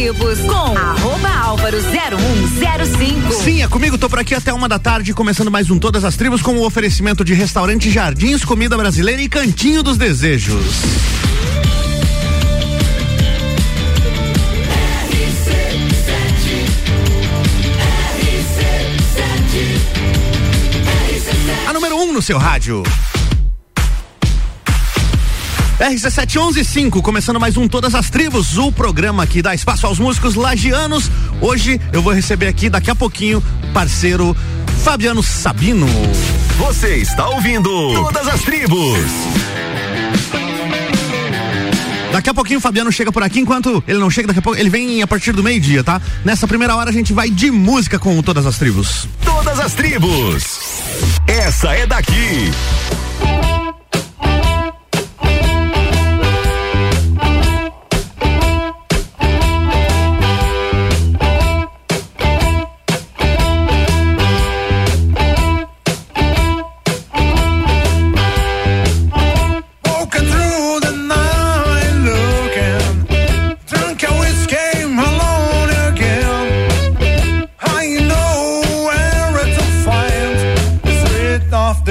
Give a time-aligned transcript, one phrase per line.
[0.00, 3.32] Tribos com arroba álvaro 0105.
[3.34, 6.16] Sim, é comigo, tô por aqui até uma da tarde, começando mais um Todas as
[6.16, 10.64] Tribos com o oferecimento de restaurante Jardins, comida brasileira e Cantinho dos Desejos.
[21.68, 22.82] A número 1 um no seu rádio.
[25.80, 31.10] RC7115, começando mais um Todas as Tribos, o programa que dá espaço aos músicos lagianos.
[31.40, 34.36] Hoje eu vou receber aqui, daqui a pouquinho, parceiro
[34.84, 35.86] Fabiano Sabino.
[36.58, 39.00] Você está ouvindo Todas as Tribos.
[42.12, 44.58] Daqui a pouquinho o Fabiano chega por aqui, enquanto ele não chega, daqui a pouco
[44.58, 45.98] ele vem a partir do meio-dia, tá?
[46.22, 49.08] Nessa primeira hora a gente vai de música com todas as tribos.
[49.24, 50.44] Todas as tribos.
[51.26, 52.50] Essa é daqui.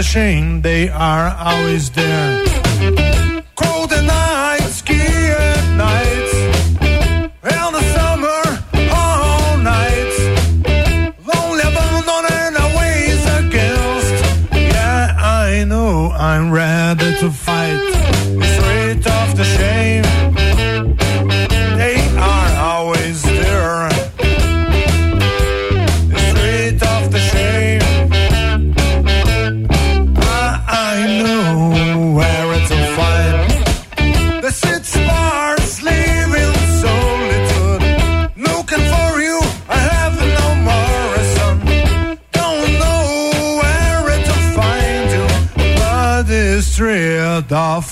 [0.09, 2.48] Shame, they are always there.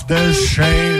[0.08, 0.97] The shame.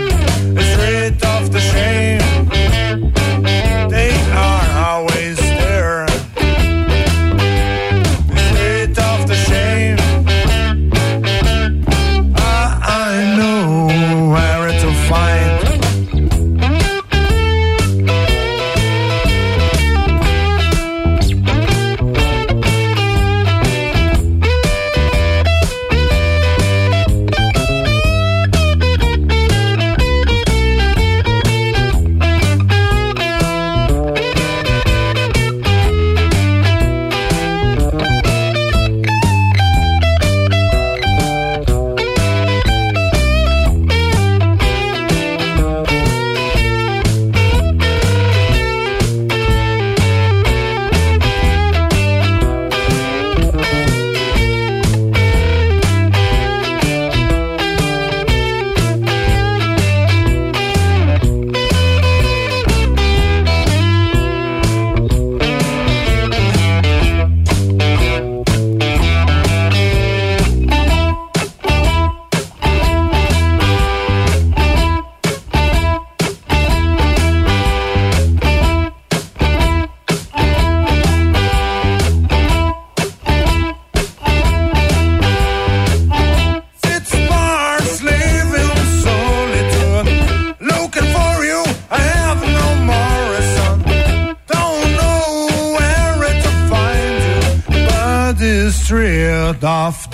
[99.60, 100.07] Golf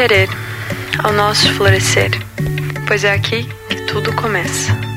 [0.00, 0.30] querer,
[1.04, 2.10] ao nosso florescer,
[2.88, 4.89] pois é aqui que tudo começa.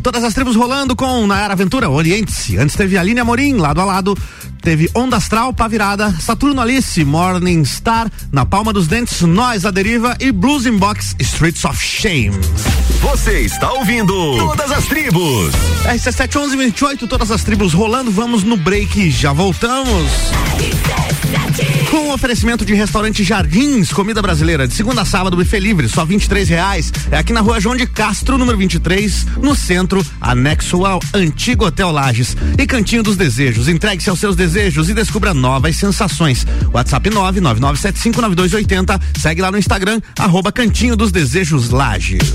[0.00, 2.56] Todas as tribos rolando com Nayara Aventura, Oriente-se.
[2.56, 4.16] Antes teve Aline Amorim, lado a lado.
[4.60, 9.70] Teve Onda Astral, Pá Virada, Saturno Alice, Morning Star, Na Palma dos Dentes, Nós a
[9.70, 12.32] Deriva e Blues in Box, Streets of Shame.
[13.00, 15.52] Você está ouvindo Todas as Tribos.
[15.84, 18.10] RC7 11 28, todas as tribos rolando.
[18.10, 20.10] Vamos no break, já voltamos.
[21.90, 26.04] Com o oferecimento de restaurante Jardins, comida brasileira, de segunda a sábado, buffet livre, só
[26.04, 26.92] 23 reais.
[27.10, 31.90] É aqui na rua João de Castro, número 23, no centro, anexo ao antigo Hotel
[31.90, 32.36] Lages.
[32.58, 33.68] E Cantinho dos Desejos.
[33.68, 36.46] Entregue-se aos seus desejos e descubra novas sensações.
[36.72, 39.00] WhatsApp 999759280.
[39.20, 42.34] Segue lá no Instagram, arroba Cantinho dos Desejos Lages.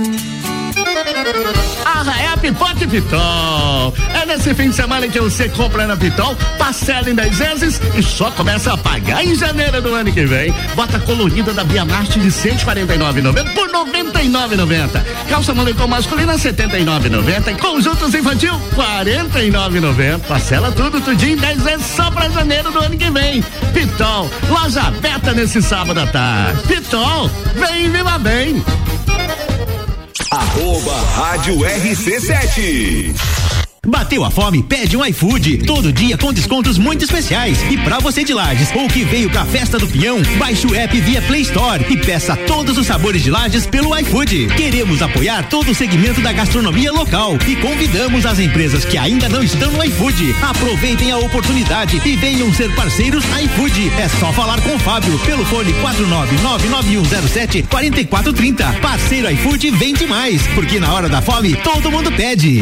[1.85, 3.93] Ah, é Pipoca Pitol.
[4.19, 8.01] É nesse fim de semana que você compra na Pitol, parcela em 10 vezes e
[8.01, 10.51] só começa a pagar em janeiro do ano que vem.
[10.75, 15.03] Bota colorida da Bia Marte de 149,90 por 99,90.
[15.29, 20.19] Calça moletom masculina 79,90 e conjuntos infantil 49,90.
[20.21, 23.43] Parcela tudo, tudinho em 10 vezes só pra janeiro do ano que vem.
[23.73, 26.63] Pitol, loja aberta nesse sábado à tarde.
[26.63, 28.63] Pitol, vem viva bem.
[30.31, 33.70] Arroba Rádio RC7.
[33.87, 34.61] Bateu a fome?
[34.61, 35.65] Pede um iFood.
[35.65, 37.57] Todo dia com descontos muito especiais.
[37.63, 41.01] E pra você de Lages ou que veio pra festa do Pinhão, baixe o app
[41.01, 44.49] via Play Store e peça todos os sabores de Lages pelo iFood.
[44.55, 49.41] Queremos apoiar todo o segmento da gastronomia local e convidamos as empresas que ainda não
[49.41, 50.35] estão no iFood.
[50.43, 53.91] Aproveitem a oportunidade e venham ser parceiros iFood.
[53.99, 58.73] É só falar com o Fábio pelo fone 4999107 4430.
[58.79, 62.61] Parceiro iFood vende mais, porque na hora da fome todo mundo pede.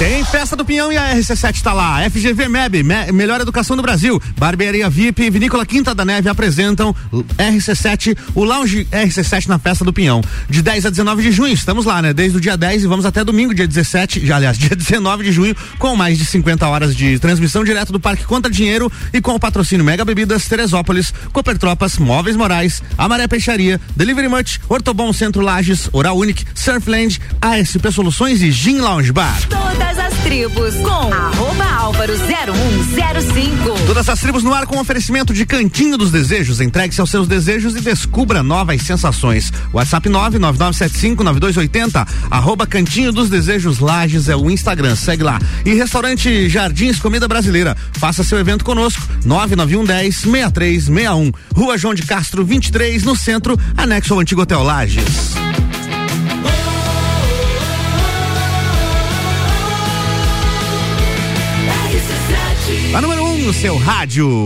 [0.00, 1.98] Tem festa do Pinhão e a RC7 tá lá.
[2.08, 4.18] FGV MEB, Me- Melhor Educação do Brasil.
[4.38, 6.96] Barbearia VIP e Vinícola Quinta da Neve apresentam
[7.36, 10.22] RC7, o Lounge RC7 na festa do Pinhão.
[10.48, 12.14] De 10 a 19 de junho, estamos lá, né?
[12.14, 15.32] Desde o dia 10 e vamos até domingo, dia 17, já, aliás, dia 19 de
[15.32, 19.34] junho, com mais de 50 horas de transmissão direto do Parque Conta Dinheiro e com
[19.34, 25.42] o patrocínio Mega Bebidas, Teresópolis, Cooper Tropas, Móveis Morais, Amaré Peixaria, Delivery Much, Ortobon Centro
[25.42, 29.36] Lages, Oral Unique, Surfland, ASP Soluções e Gin Lounge Bar.
[29.90, 33.86] Todas as tribos com arroba Álvaro 0105.
[33.88, 36.60] Todas as tribos no ar com oferecimento de Cantinho dos Desejos.
[36.60, 39.52] Entregue-se aos seus desejos e descubra novas sensações.
[39.72, 45.40] WhatsApp 999759280, arroba Cantinho dos Desejos Lages é o Instagram, segue lá.
[45.66, 47.76] E Restaurante Jardins Comida Brasileira.
[47.94, 51.32] Faça seu evento conosco, 99110 6361.
[51.52, 55.34] Rua João de Castro 23, no centro, anexo ao antigo Hotel Lages.
[63.50, 64.44] No seu rádio.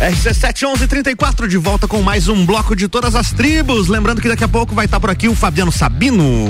[0.00, 3.86] RC7 1134 de volta com mais um bloco de todas as tribos.
[3.86, 6.48] Lembrando que daqui a pouco vai estar por aqui o Fabiano Sabino.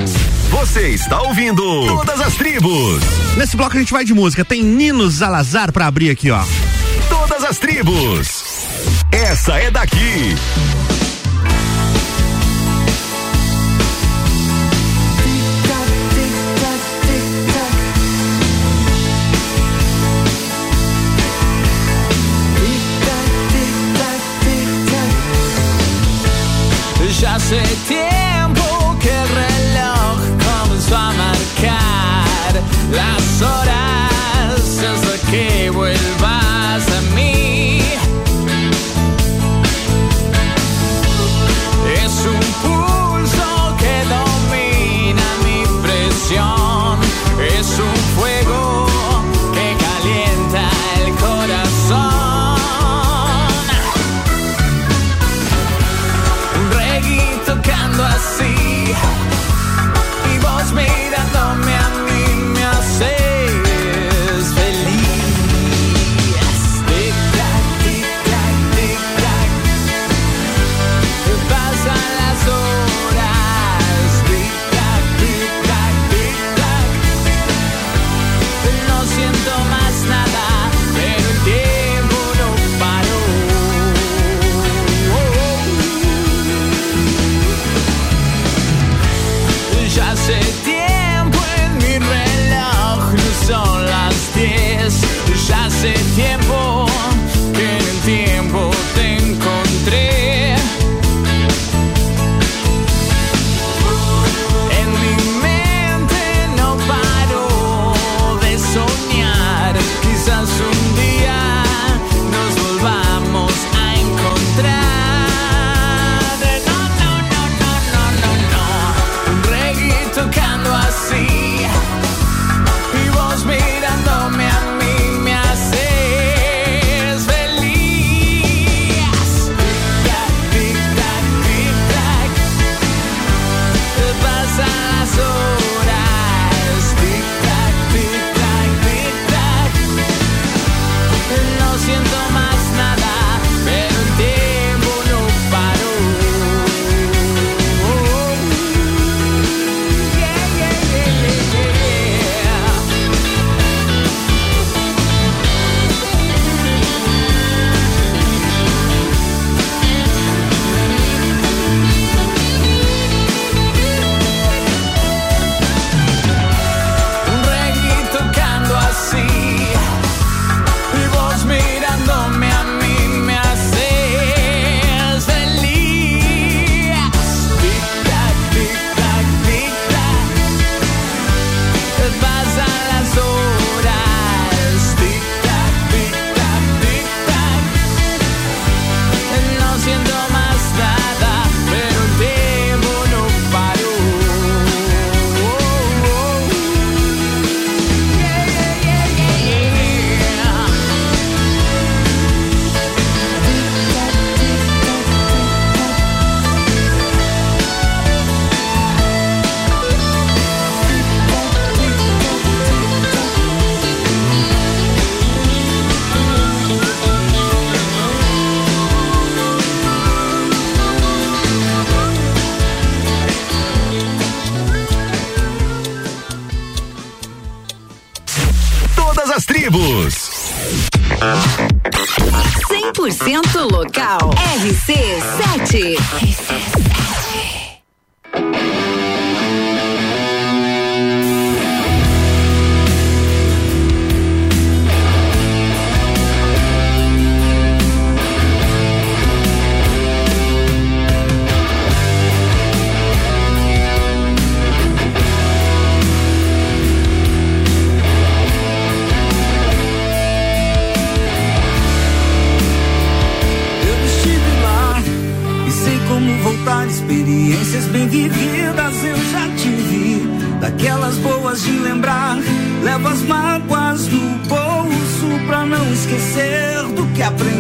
[0.49, 3.03] Você está ouvindo Todas as Tribos.
[3.37, 4.43] Nesse bloco a gente vai de música.
[4.43, 6.43] Tem Nino Salazar pra abrir aqui, ó.
[7.11, 8.43] Todas as Tribos.
[9.13, 10.35] Essa é daqui.
[27.53, 28.02] 对甜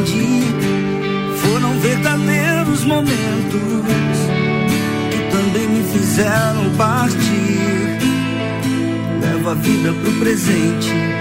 [0.03, 0.43] aprendi.
[1.37, 4.19] Foram verdadeiros momentos
[5.11, 7.99] que também me fizeram partir.
[9.21, 11.12] Levo a vida pro presente.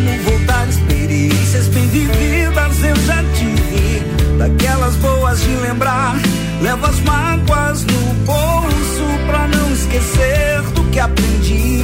[0.00, 0.68] Como voltar.
[0.68, 4.02] Experiências bem vividas eu já tive.
[4.38, 6.16] Daquelas boas de lembrar.
[6.62, 11.82] Levo as mágoas no bolso pra não esquecer do que aprendi.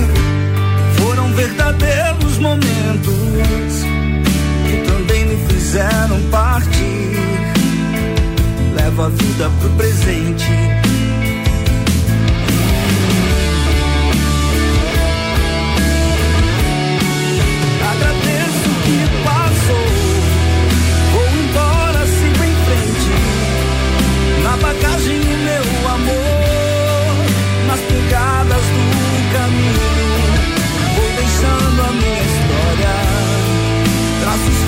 [0.98, 3.84] Foram verdadeiros momentos
[4.66, 7.16] que também me fizeram partir.
[8.74, 10.85] Levo a vida pro presente.
[28.06, 30.20] Nas pegadas do caminho.
[30.94, 32.94] Vou deixando a minha história.
[34.20, 34.58] Traços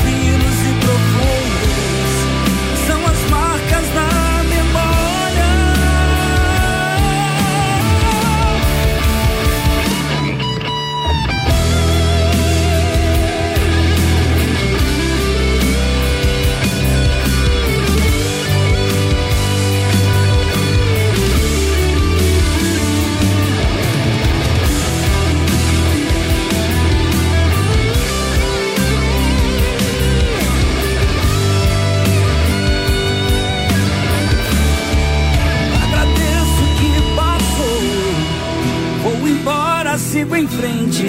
[39.98, 41.08] sigo em frente.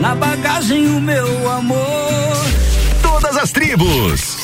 [0.00, 2.36] Na bagagem o meu amor.
[3.02, 4.36] Todas as tribos.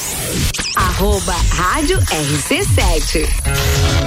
[0.76, 4.03] Arroba Rádio RC7.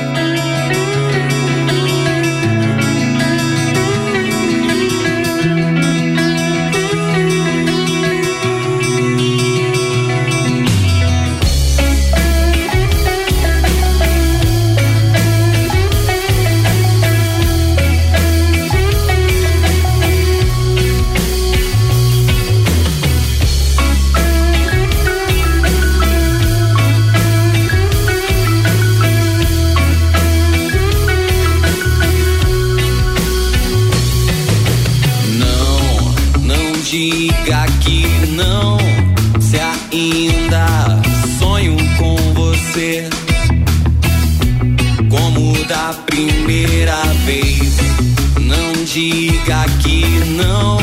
[48.97, 50.79] Diga que não.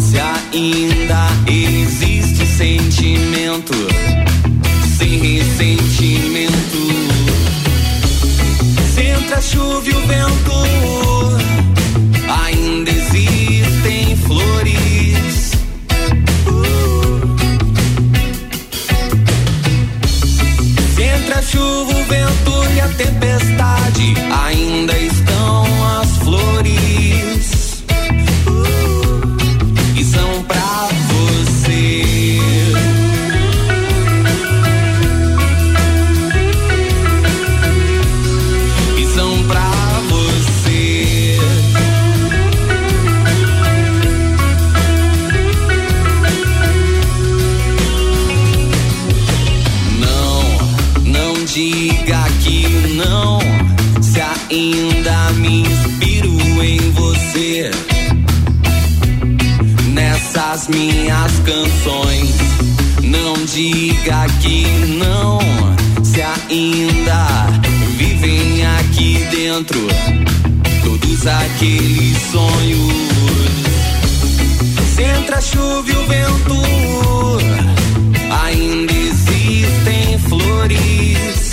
[0.00, 3.72] Se ainda existe sentimento,
[4.96, 6.54] sem ressentimento.
[8.94, 10.77] Se entre a chuva e o vento
[71.28, 72.92] aqueles sonhos.
[74.94, 76.62] Se entra a chuva e o vento,
[78.30, 81.47] ainda existem flores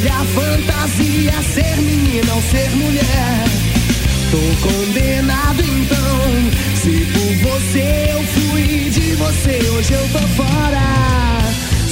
[0.00, 3.44] escolha fantasia, ser menina ou ser mulher.
[4.30, 10.80] Tô condenado então, se por você eu fui de você, hoje eu tô fora.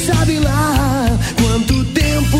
[0.06, 1.06] Sabe lá
[1.42, 2.38] quanto tempo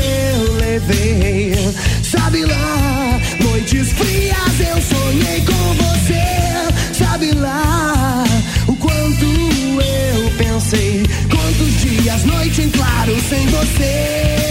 [0.00, 1.54] eu levei?
[2.02, 6.94] Sabe lá, noites frias eu sonhei com você.
[7.04, 8.24] Sabe lá
[8.66, 11.02] o quanto eu pensei?
[11.30, 14.43] Quantos dias, noite em claro sem você?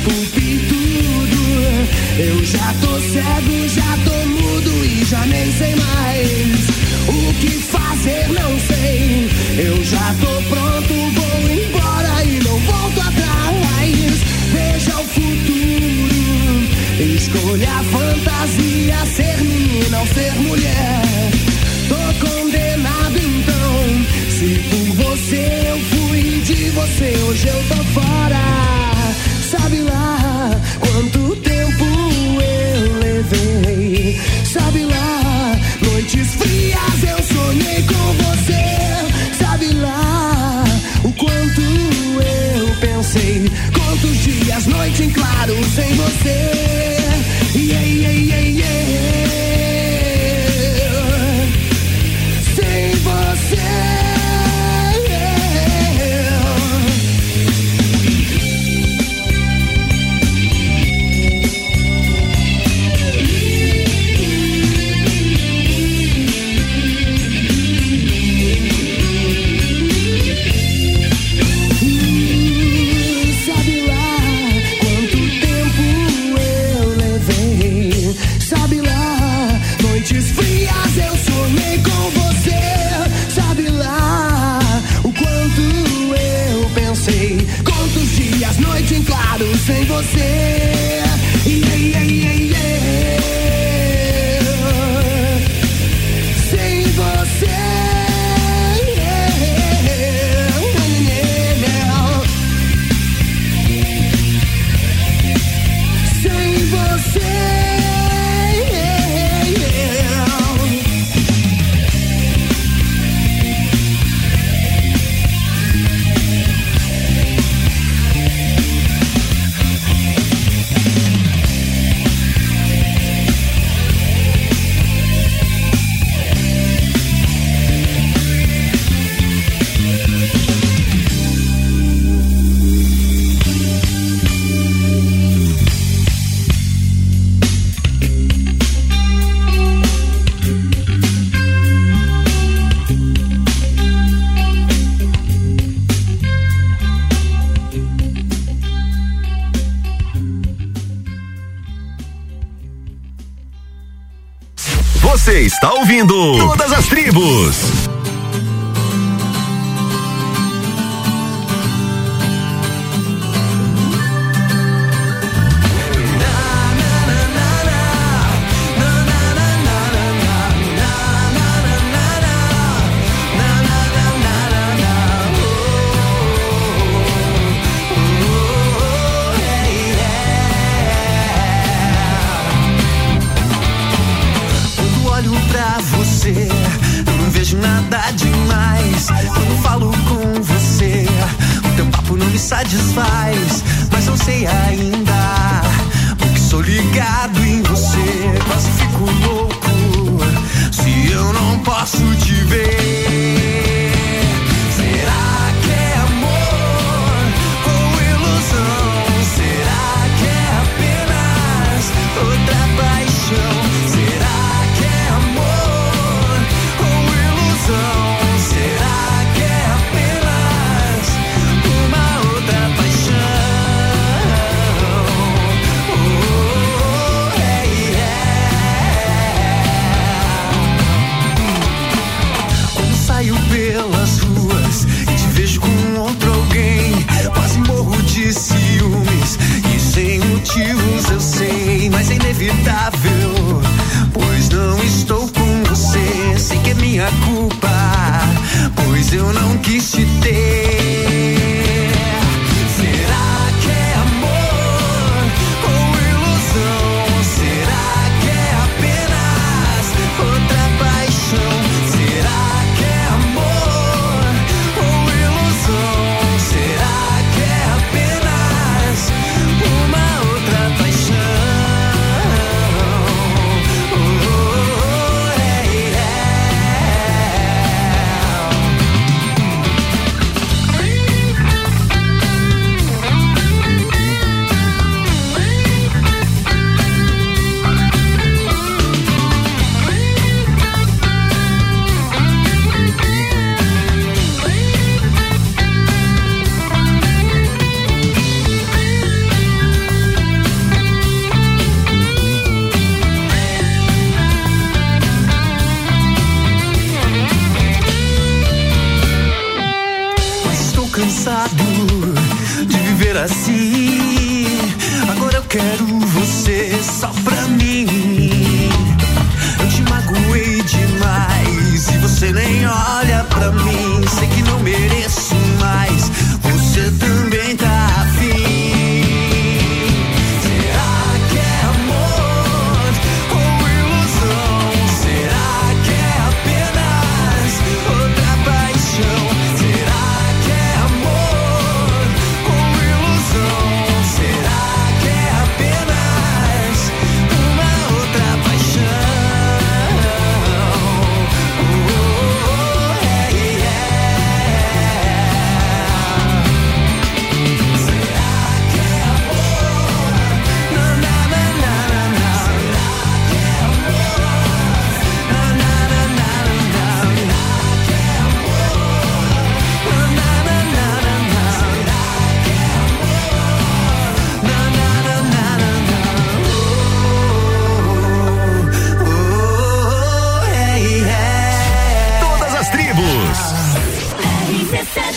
[0.00, 1.42] Desculpe tudo,
[2.18, 6.68] eu já tô cego, já tô mudo e já nem sei mais
[7.06, 9.28] o que fazer, não sei.
[9.58, 14.22] Eu já tô pronto, vou embora e não volto atrás.
[14.54, 15.98] Veja o futuro,
[16.98, 21.02] escolha a fantasia, ser menina ou ser mulher.
[21.90, 28.09] Tô condenado então, se por você eu fui de você, hoje eu tô fora.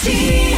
[0.04, 0.53] Tea.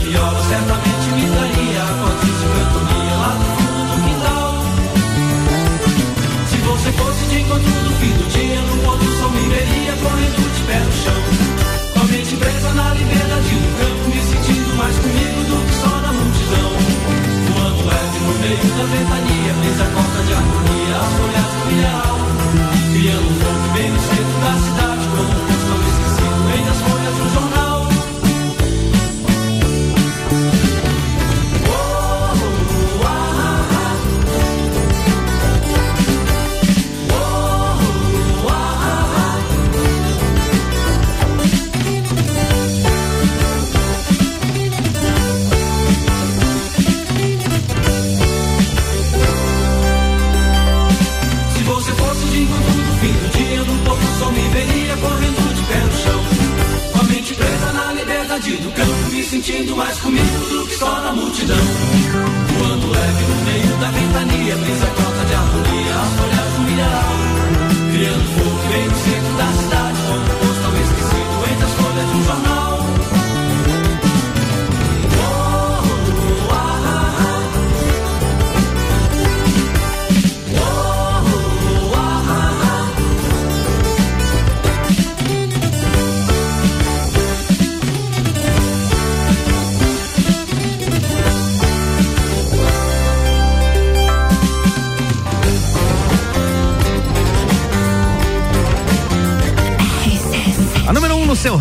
[0.00, 4.50] Viola certamente me daria acordes de cantoria lá do fundo do quintal.
[6.50, 9.92] Se você fosse de encontro no fim do dia, no pôr do sol me veria
[9.96, 11.20] correndo de pé no chão.
[11.92, 15.94] Com a mente presa na liberdade do campo, me sentindo mais comigo do que só
[16.00, 16.70] na multidão.
[17.50, 19.19] Voando leve no meio da ventania,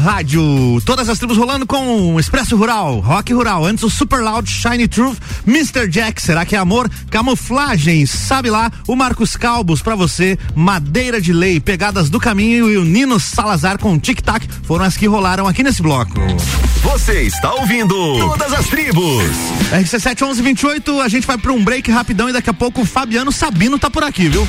[0.10, 0.82] rádio.
[0.86, 3.64] Todas as tribos rolando com o Expresso Rural, Rock Rural.
[3.64, 5.88] Antes o Super Loud, Shiny Truth, Mr.
[5.88, 6.90] Jack, será que é amor?
[7.12, 12.78] Camuflagens, sabe lá, o Marcos Calbos pra você, Madeira de Lei, Pegadas do Caminho e
[12.78, 16.16] o Nino Salazar com Tic Tac foram as que rolaram aqui nesse bloco.
[16.82, 19.24] Você está ouvindo Todas as Tribos.
[19.72, 23.32] RC7 1128, a gente vai pra um break rapidão e daqui a pouco o Fabiano
[23.32, 24.48] Sabino tá por aqui, viu?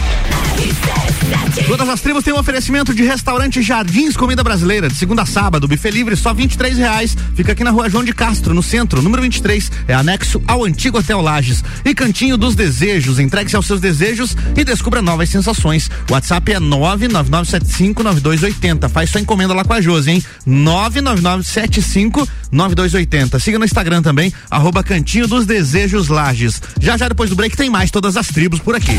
[1.66, 5.68] Todas as tribos têm um oferecimento de restaurante Jardins Comida Brasileira, de segunda a sábado,
[5.68, 7.16] buffet livre, só 23 reais.
[7.34, 10.98] Fica aqui na rua João de Castro, no centro, número 23, é anexo ao antigo
[10.98, 11.62] Hotel Lages.
[11.84, 15.88] E Cantinho dos Desejos, entregue-se aos seus desejos e descubra novas sensações.
[16.08, 18.88] O WhatsApp é 999759280.
[18.88, 20.22] Faz sua encomenda lá com a Josi, hein?
[20.46, 23.38] 999759280.
[23.38, 26.60] Siga no Instagram também, arroba Cantinho dos Desejos Lages.
[26.80, 28.98] Já já depois do break tem mais todas as tribos por aqui.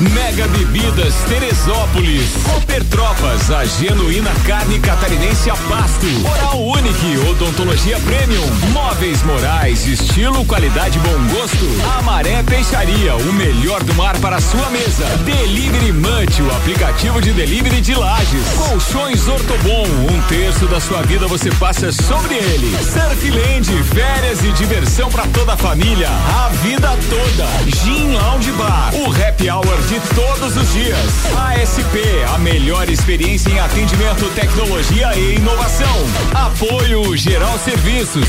[0.00, 2.30] Mega Bebidas Teresópolis.
[2.44, 6.06] Cooper Tropas, a genuína carne catarinense a pasto.
[6.24, 8.46] Oral Unique, odontologia premium.
[8.72, 11.66] Móveis Morais, estilo, qualidade, bom gosto.
[11.98, 15.04] Amaré Peixaria, o melhor do mar para sua mesa.
[15.26, 18.46] Delivery Munch, o aplicativo de delivery de lajes.
[18.56, 22.74] Colchões Ortobon, um terço da sua vida você passa sobre ele.
[22.78, 27.46] Surfland, férias e diversão para toda a família, a vida toda.
[27.84, 31.26] Gin Lounge Bar, o happy hour de todos os dias.
[31.36, 31.98] ASP,
[32.32, 36.06] a melhor experiência em atendimento, tecnologia e inovação.
[36.32, 38.28] Apoio Geral Serviços.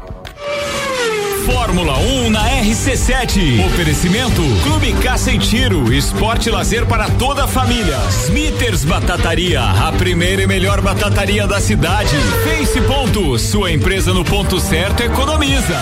[1.45, 3.65] Fórmula 1 na RC7.
[3.65, 7.97] Oferecimento Clube Caça e Tiro, esporte e lazer para toda a família.
[8.25, 12.15] Smithers Batataria, a primeira e melhor batataria da cidade.
[12.43, 15.77] Face Ponto, sua empresa no ponto certo economiza.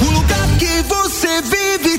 [0.00, 1.98] O lugar que você vive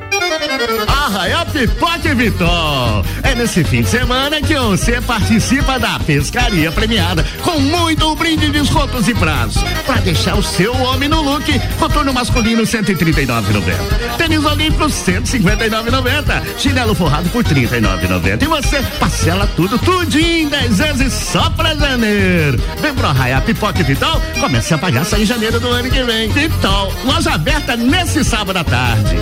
[0.87, 3.03] Arraial Pipoque Vitol.
[3.23, 9.07] É nesse fim de semana que você participa da pescaria premiada com muito brinde, descontos
[9.07, 9.61] e prazos.
[9.85, 14.17] Pra deixar o seu homem no look, coturno masculino 139,90.
[14.17, 16.43] Tênis olímpico 159,90.
[16.57, 18.43] Chinelo forrado por 39,90.
[18.43, 22.61] E você parcela tudo, tudinho, em 10 vezes só pra janeiro.
[22.81, 26.29] Vem pro Arraial Pipoque Vitol, comece a pagar só em janeiro do ano que vem.
[26.29, 29.15] Vitol, loja aberta nesse sábado à tarde.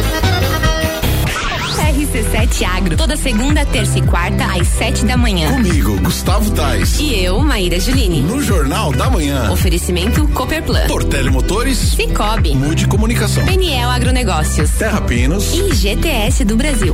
[1.77, 5.51] RC7 Agro, toda segunda, terça e quarta, às sete da manhã.
[5.51, 6.99] Comigo, Gustavo Tais.
[6.99, 8.21] E eu, Maíra Juline.
[8.21, 9.51] No Jornal da Manhã.
[9.51, 10.87] Oferecimento Copperplan.
[10.87, 11.77] Portele Motores.
[11.77, 12.55] Cicobi.
[12.55, 13.45] Mude Comunicação.
[13.45, 14.69] PNL Agronegócios.
[14.71, 15.53] Terra Pinos.
[15.53, 16.93] E GTS do Brasil.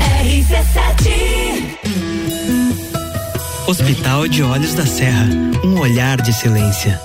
[3.68, 5.28] Hospital de Olhos da Serra,
[5.64, 7.02] um olhar de excelência.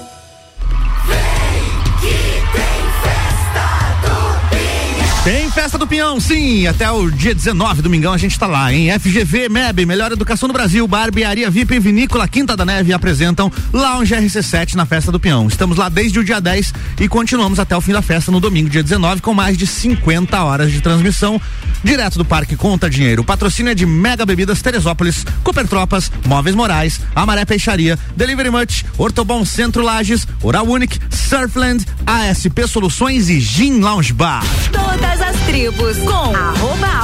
[5.24, 5.49] Tem festa do
[5.90, 10.12] Pinhão, sim, até o dia 19, domingão, a gente tá lá, em FGV, MEB, Melhor
[10.12, 15.10] Educação do Brasil, Barbearia VIP e Vinícola Quinta da Neve apresentam Lounge RC7 na festa
[15.10, 15.48] do Pinhão.
[15.48, 18.70] Estamos lá desde o dia 10 e continuamos até o fim da festa no domingo,
[18.70, 21.40] dia 19, com mais de 50 horas de transmissão
[21.82, 23.24] direto do Parque Conta Dinheiro.
[23.24, 29.44] Patrocínio é de Mega Bebidas Teresópolis, Cooper Tropas, Móveis Morais, Amaré Peixaria, Delivery Much, Ortobon
[29.44, 34.44] Centro Lages, Oral Unique, Surfland, ASP Soluções e Gin Lounge Bar.
[34.70, 36.32] Todas as tribos com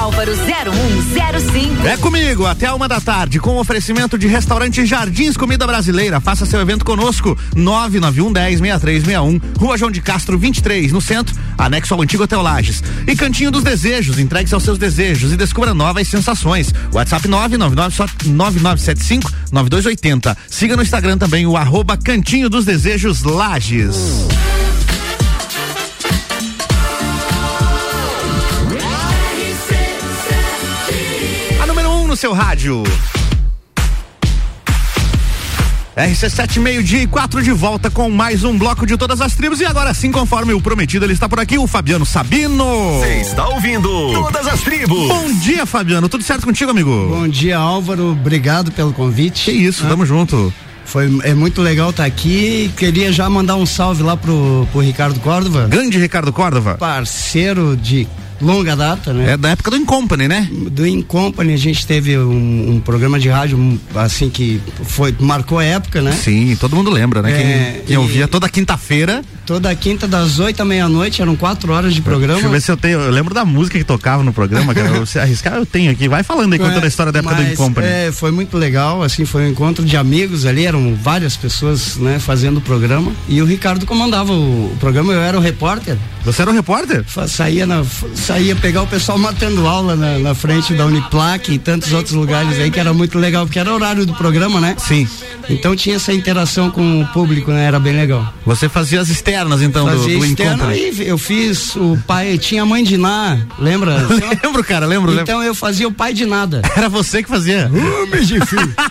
[0.07, 1.87] álvaro 0105.
[1.87, 6.21] É comigo, até uma da tarde, com oferecimento de restaurante Jardins Comida Brasileira.
[6.21, 7.37] Faça seu evento conosco.
[7.55, 12.83] 991 10 6361, Rua João de Castro 23, no centro, anexo ao antigo Hotel Lages.
[13.07, 16.73] E Cantinho dos Desejos, entregue-se aos seus desejos e descubra novas sensações.
[16.93, 20.37] WhatsApp 999 só 9975 9280.
[20.49, 24.27] Siga no Instagram também o arroba Cantinho dos Desejos Lages.
[32.17, 32.83] No seu rádio.
[35.95, 39.61] RC7, meio-dia e quatro de volta com mais um bloco de todas as tribos.
[39.61, 42.99] E agora sim, conforme o prometido, ele está por aqui, o Fabiano Sabino.
[43.01, 45.09] Você está ouvindo Todas as Tribos.
[45.09, 46.09] Bom dia, Fabiano.
[46.09, 46.91] Tudo certo contigo, amigo?
[47.11, 48.13] Bom dia, Álvaro.
[48.13, 49.45] Obrigado pelo convite.
[49.45, 50.51] Que isso, tamo junto.
[50.87, 52.73] Foi, é muito legal estar aqui.
[52.79, 55.67] Queria já mandar um salve lá pro, pro Ricardo Córdova.
[55.69, 56.77] Grande Ricardo Córdova.
[56.77, 58.09] Parceiro de
[58.41, 59.33] longa data, né?
[59.33, 60.49] É da época do Incompany, né?
[60.71, 65.65] Do Incompany a gente teve um, um programa de rádio assim que foi marcou a
[65.65, 66.13] época, né?
[66.13, 67.33] Sim, todo mundo lembra, né?
[67.33, 69.23] É, quem, quem ouvia toda quinta-feira.
[69.45, 72.35] Toda quinta das oito à meia-noite eram quatro horas de programa.
[72.35, 72.99] Deixa eu ver se eu tenho.
[72.99, 75.07] Eu lembro da música que tocava no programa, cara.
[75.07, 76.09] Se arriscar, eu tenho aqui.
[76.09, 77.87] Vai falando aí, contando a história da época do Mas, Incompany.
[77.87, 82.19] É, foi muito legal, assim, foi um encontro de amigos ali, eram várias pessoas, né,
[82.19, 83.13] fazendo o programa.
[83.29, 85.97] E o Ricardo comandava o, o programa, eu era o repórter.
[86.25, 87.05] Você era o repórter?
[87.29, 87.85] Saía, na,
[88.27, 92.59] saía pegar o pessoal matando aula na, na frente da Uniplac e tantos outros lugares
[92.59, 94.75] aí que era muito legal, porque era o horário do programa, né?
[94.79, 95.07] Sim.
[95.49, 97.65] Então tinha essa interação com o público, né?
[97.67, 98.35] Era bem legal.
[98.45, 101.05] Você fazia as externas, então, do, Fazia do externo Incompany.
[101.05, 103.97] e eu fiz o pai, tinha a mãe de Ná, lembra?
[104.43, 105.11] lembro, cara, lembro.
[105.11, 105.23] lembro.
[105.23, 106.63] Então eu fazia o pai de nada.
[106.77, 107.71] Era você que fazia?
[107.73, 108.75] Homem de filho.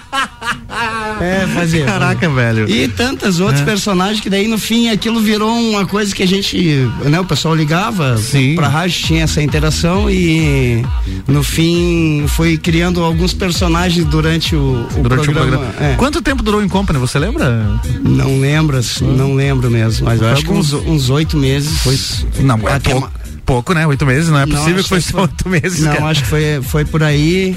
[1.22, 1.86] É, fazia.
[1.86, 2.70] Caraca, velho.
[2.70, 3.64] E tantos outros É.
[3.66, 6.58] personagens que daí no fim aquilo virou uma coisa que a gente,
[7.06, 8.56] né, o pessoal ligava Sim.
[8.56, 10.84] pra rádio, tinha essa interação e
[11.28, 15.58] no fim foi criando alguns personagens durante o, o Durante programa.
[15.58, 15.92] o programa.
[15.92, 15.96] É.
[15.96, 17.80] Quanto tempo durou o Incompany, você lembra?
[18.02, 21.78] Não lembro, assim, não lembro mesmo, mas eu acho que uns uns oito meses.
[21.80, 21.98] Foi,
[22.44, 23.12] Não, é pouco,
[23.46, 23.86] pouco, né?
[23.88, 26.06] Oito meses, não é Não, possível que foi só oito meses, Não, cara.
[26.06, 27.56] acho que foi, foi por aí.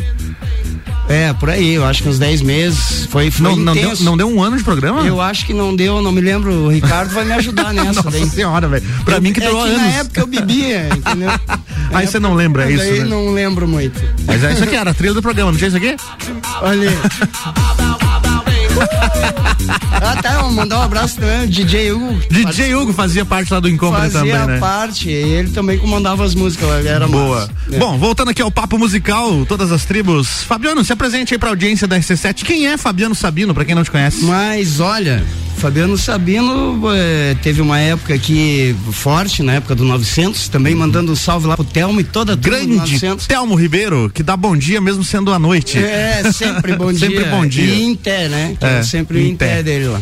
[1.09, 3.07] É, por aí, eu acho que uns 10 meses.
[3.11, 5.01] Foi, foi Não, não, deu, não deu um ano de programa?
[5.07, 6.53] Eu acho que não deu, não me lembro.
[6.65, 8.29] O Ricardo vai me ajudar nessa Nossa daí.
[8.29, 8.85] senhora, velho.
[9.05, 9.83] Pra Eu- mim que é durou que anos.
[9.83, 11.31] Na época eu bebia, entendeu?
[11.95, 13.05] Aí você não lembra, é isso, Daí né?
[13.07, 13.99] não lembro muito.
[14.27, 15.97] Mas é isso aqui, era a trilha do programa, não tinha isso aqui?
[16.61, 16.91] Olha
[18.81, 19.69] aí.
[20.03, 22.21] ah, tá, vou mandar um abraço também, DJ Hugo.
[22.31, 24.59] DJ Hugo fazia parte lá do Fazia também, né?
[24.59, 27.41] parte, ele também comandava as músicas, era Boa.
[27.41, 27.53] massa.
[27.73, 27.79] É.
[27.79, 30.43] Bom, voltando aqui ao papo musical, todas as tribos.
[30.45, 32.45] Fabiano, se apresente aí pra audiência da RC7.
[32.45, 34.25] Quem é Fabiano Sabino, pra quem não te conhece?
[34.25, 35.23] Mas olha,
[35.59, 41.17] Fabiano Sabino eh, teve uma época aqui forte, na época do 900, também mandando um
[41.17, 43.27] salve lá pro Telmo e toda a Grande 900.
[43.27, 45.77] Telmo Ribeiro, que dá bom dia mesmo sendo à noite.
[45.77, 47.09] É, sempre bom dia.
[47.09, 47.97] Sempre bom dia.
[47.97, 48.57] Té, né?
[48.59, 50.01] Que É, é, sempre o em té dele lá.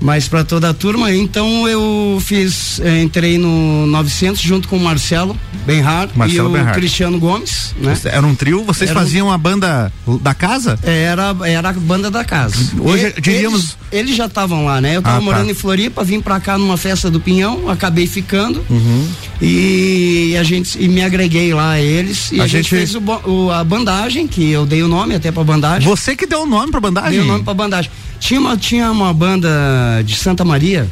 [0.00, 4.80] Mas pra toda a turma, então eu fiz, eh, entrei no 900 junto com o
[4.80, 6.72] Marcelo Benhar e Marcelo o Benhar.
[6.72, 7.98] Cristiano Gomes, né?
[8.04, 9.92] Era um trio, vocês Era um- faziam a banda
[10.22, 10.78] da casa?
[10.84, 12.54] Era, era a banda da casa.
[12.78, 14.94] Hoje, E- diríamos- Eles, eles já estavam lá, né?
[14.96, 15.24] Eu tava Ah, tá.
[15.24, 18.64] morando em Floripa, vim pra cá numa festa do Pinhão, acabei ficando.
[18.70, 19.08] Uhum.
[19.40, 22.30] E a gente e me agreguei lá a eles.
[22.30, 25.14] E A a, gente, gente- fez o, o- a bandagem, que eu dei o nome
[25.16, 25.88] até pra bandagem.
[25.88, 27.10] Você que deu o nome pra bandagem?
[27.12, 27.90] Dei o nome pra bandagem.
[28.20, 29.48] Tinha uma, tinha uma banda
[30.04, 30.88] de Santa Maria.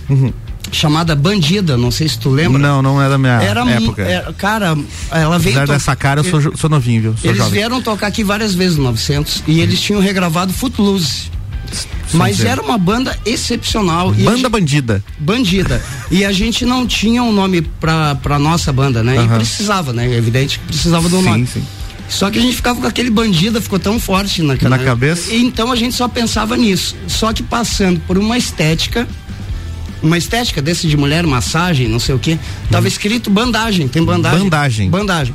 [0.73, 2.59] Chamada Bandida, não sei se tu lembra.
[2.59, 4.03] Não, não é da minha Era, época.
[4.03, 4.77] era- cara,
[5.13, 5.57] ela veio.
[5.59, 7.15] Apesar dessa cara, eu sou, sou novinho, viu?
[7.17, 7.53] Sou eles jovem.
[7.55, 11.31] vieram tocar aqui várias vezes no 900 e eles tinham regravado Footloose.
[12.13, 12.47] Mas Sim.
[12.49, 14.13] era uma banda excepcional.
[14.17, 15.05] e Banda gente- Bandida.
[15.19, 15.83] Bandida.
[16.11, 19.15] e a gente não tinha um nome pra, pra nossa banda, né?
[19.15, 19.37] E Aham.
[19.39, 20.07] precisava, né?
[20.07, 21.47] É evidente que precisava do Sim, nome.
[21.47, 21.63] sim.
[22.09, 25.33] Só que a gente ficava com aquele bandida, ficou tão forte na, Na cabeça?
[25.33, 26.97] E então a gente só pensava nisso.
[27.09, 29.09] Só que passando por uma estética,
[30.03, 32.39] uma estética desse de mulher, massagem, não sei o quê,
[32.71, 34.41] tava escrito bandagem, tem bandagem.
[34.41, 34.91] Bandagem.
[34.91, 35.35] Bandagem.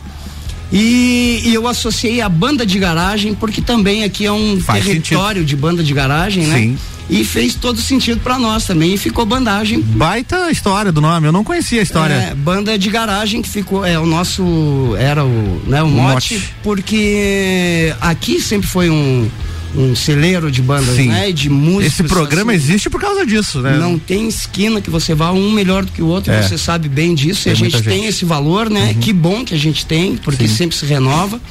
[0.72, 5.44] E, e eu associei a banda de garagem, porque também aqui é um Faz território
[5.44, 6.58] de banda de garagem, né?
[6.60, 6.78] Sim.
[7.12, 8.94] E fez todo sentido pra nós também.
[8.94, 9.82] E ficou bandagem.
[9.82, 12.14] Baita história do nome, eu não conhecia a história.
[12.14, 16.54] É, banda de garagem que ficou, é o nosso, era o, né, o, mote, mote.
[16.64, 19.30] porque aqui sempre foi um,
[19.76, 21.10] um celeiro de bandas, Sim.
[21.10, 22.00] né, de músicos.
[22.00, 22.62] Esse programa assim.
[22.64, 23.78] existe por causa disso, né?
[23.78, 26.42] Não tem esquina que você vá um melhor do que o outro, É.
[26.42, 27.44] você sabe bem disso.
[27.44, 28.10] Tem e a gente muita tem gente.
[28.10, 28.96] esse valor, né?
[29.02, 30.56] Que bom que a gente tem, porque Sim.
[30.56, 31.42] sempre se renova.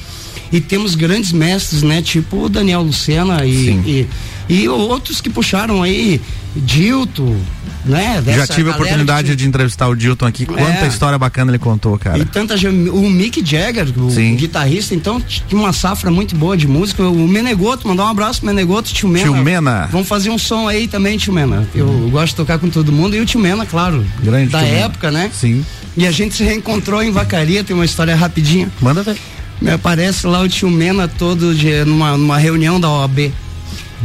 [0.51, 2.01] E temos grandes mestres, né?
[2.01, 4.07] Tipo o Daniel Lucena e.
[4.53, 6.19] e, outros que puxaram aí,
[6.55, 7.35] Dilto,
[7.85, 8.21] né?
[8.25, 10.45] Já tive a oportunidade que- de entrevistar o Dilton aqui.
[10.45, 10.87] Quanta É.
[10.87, 12.17] história bacana ele contou, cara.
[12.19, 14.35] e tanta gente, o Mick Jagger, o Sim.
[14.35, 17.03] guitarrista, então tinha uma safra muito boa de música.
[17.07, 19.25] O Menegoto, mandar um abraço pro Menegoto, tio Mena.
[19.25, 19.89] Tio Mena.
[19.91, 21.67] Vamos fazer um som aí também, tio Mena.
[21.73, 24.05] Eu gosto de tocar com todo mundo e o tio Mena, claro.
[24.21, 24.85] Grande da tio Mena.
[24.85, 25.31] época, né?
[25.33, 25.65] Sim.
[25.97, 28.69] E a gente se reencontrou em Vacaria, tem uma história rapidinha.
[28.81, 29.17] Manda ver.
[29.61, 33.31] Me aparece lá o tio Mena todo de, numa, numa reunião da OAB.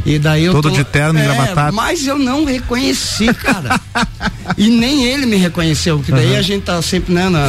[0.05, 1.75] E daí eu Todo tô- de terno, é, engravatado.
[1.75, 3.81] Mas eu não reconheci, cara.
[4.57, 6.39] e nem ele me reconheceu, porque daí Uhum.
[6.39, 7.49] a gente tá sempre, né, na...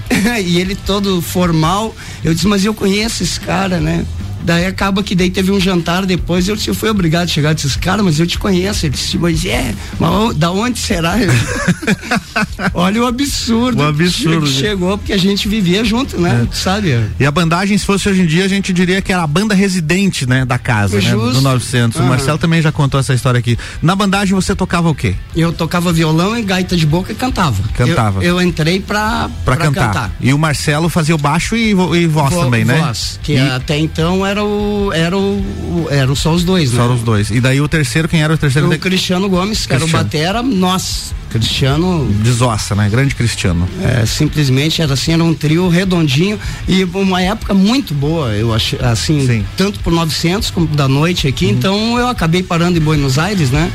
[0.40, 1.94] e ele todo formal.
[2.24, 4.04] Eu disse, mas eu conheço esse cara, né?
[4.46, 7.50] Daí acaba que daí teve um jantar depois, eu, disse, eu fui obrigado a chegar
[7.50, 8.86] e disse, cara, mas eu te conheço.
[8.86, 11.16] Ele disse, mas é, mas o- da onde será?
[12.74, 13.82] Olha o absurdo.
[13.82, 14.46] O absurdo.
[14.46, 16.46] que Chegou porque a gente vivia junto, né?
[16.50, 16.94] Tu sabe?
[17.18, 19.54] E a bandagem, se fosse hoje em dia, a gente diria que era a banda
[19.54, 21.98] residente, né, da casa, né, do 900.
[21.98, 22.08] O Aham.
[22.10, 23.58] Marcelo também já contou essa história aqui.
[23.82, 25.14] Na bandagem você tocava o quê?
[25.34, 27.62] Eu tocava violão e gaita de boca e cantava.
[27.74, 28.22] Cantava.
[28.22, 30.12] Eu, eu entrei pra, Pra, cantar.
[30.20, 32.78] E o Marcelo fazia o baixo e, e voz Vo- também, né?
[32.78, 36.78] Voz, que E- até então era o, era o, eram só os dois, né?
[36.78, 37.30] Só os dois.
[37.30, 38.70] E daí o terceiro, quem era o terceiro?
[38.70, 42.88] O Cristiano Gomes, que era o batera, nós, Cristiano, Desossa, né?
[42.88, 43.68] Grande Cristiano.
[43.82, 48.76] é, simplesmente era assim, era um trio redondinho e uma época muito boa, eu acho,
[48.84, 53.50] assim, tanto por 900 como da noite aqui, então eu acabei parando em Buenos Aires,
[53.50, 53.70] né?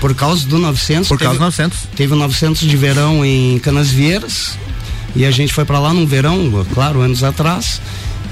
[0.00, 1.08] Por causa do 900.
[1.08, 1.78] Por causa teve, do 900.
[1.96, 4.58] Teve o 900 de verão em Canasvieiras
[5.14, 7.80] e a gente foi pra lá num verão, claro, anos atrás.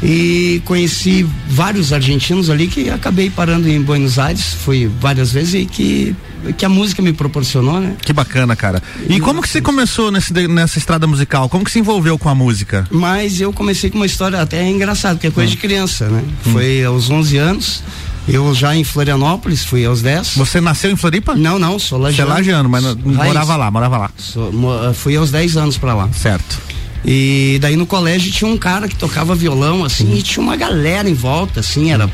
[0.02, 5.64] E conheci vários argentinos ali que acabei parando em Buenos Aires, fui várias vezes e
[5.64, 6.14] que,
[6.58, 7.94] que a música me proporcionou, né?
[8.02, 8.82] Que bacana, cara.
[9.08, 11.48] E como que você começou nesse, nessa estrada musical?
[11.48, 12.86] Como que se envolveu com a música?
[12.90, 15.54] Mas eu comecei com uma história até engraçada, porque é coisa Hum.
[15.54, 16.22] de criança, né?
[16.52, 17.82] Foi aos 11 anos,
[18.28, 20.34] eu já em Florianópolis, fui aos 10.
[20.36, 21.34] Você nasceu em Floripa?
[21.34, 22.30] Não, não, sou Você é lagiano.
[22.30, 24.10] lagiano, mas não- morava lá, morava lá.
[24.18, 26.08] Sou- mo- fui aos 10 anos pra lá.
[26.12, 26.60] Certo.
[27.08, 31.08] E daí no colégio tinha um cara que tocava violão, assim, e tinha uma galera
[31.08, 32.10] em volta, assim, era.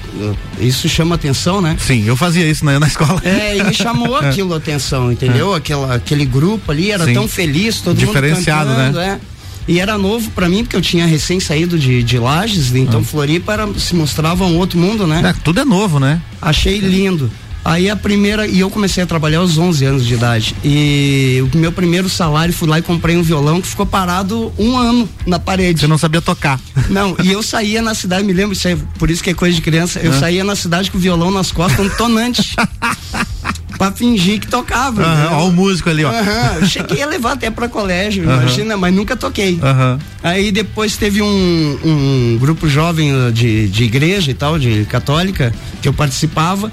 [0.61, 1.76] Isso chama atenção, né?
[1.80, 3.18] Sim, eu fazia isso na, na escola.
[3.24, 4.28] É, e me chamou É.
[4.28, 5.55] aquilo a atenção, entendeu?
[5.55, 7.14] Aquela, aquele grupo ali era Sim.
[7.14, 9.20] tão feliz, todo Diferenciado, mundo cantando, né?
[9.28, 9.32] é.
[9.66, 13.53] E era novo pra mim, porque eu tinha recém saído de, de Lages, então Floripa
[13.53, 15.22] era, se mostrava um outro mundo, né?
[15.24, 16.20] É, tudo é novo, né?
[16.40, 17.30] Achei lindo.
[17.64, 20.54] Aí a primeira, e eu comecei a trabalhar aos 11 anos de idade.
[20.64, 24.76] E o meu primeiro salário, fui lá e comprei um violão que ficou parado um
[24.76, 25.80] ano na parede.
[25.80, 26.58] Você não sabia tocar.
[26.90, 29.54] Não, e eu saía na cidade, me lembro, isso é, por isso que é coisa
[29.54, 30.18] de criança, eu Ah.
[30.18, 32.54] saía na cidade com o violão nas costas, um tonante.
[33.78, 35.02] pra fingir que tocava.
[35.02, 35.38] Aham, entendeu?
[35.38, 36.12] ó o músico ali, ó.
[36.60, 38.42] Eu cheguei a levar até pra colégio, Aham.
[38.42, 39.58] imagina, mas nunca toquei.
[39.62, 39.98] Aham.
[40.22, 45.52] Aí depois teve um, um grupo jovem uh, de, de igreja e tal, de católica,
[45.80, 46.70] que eu participava,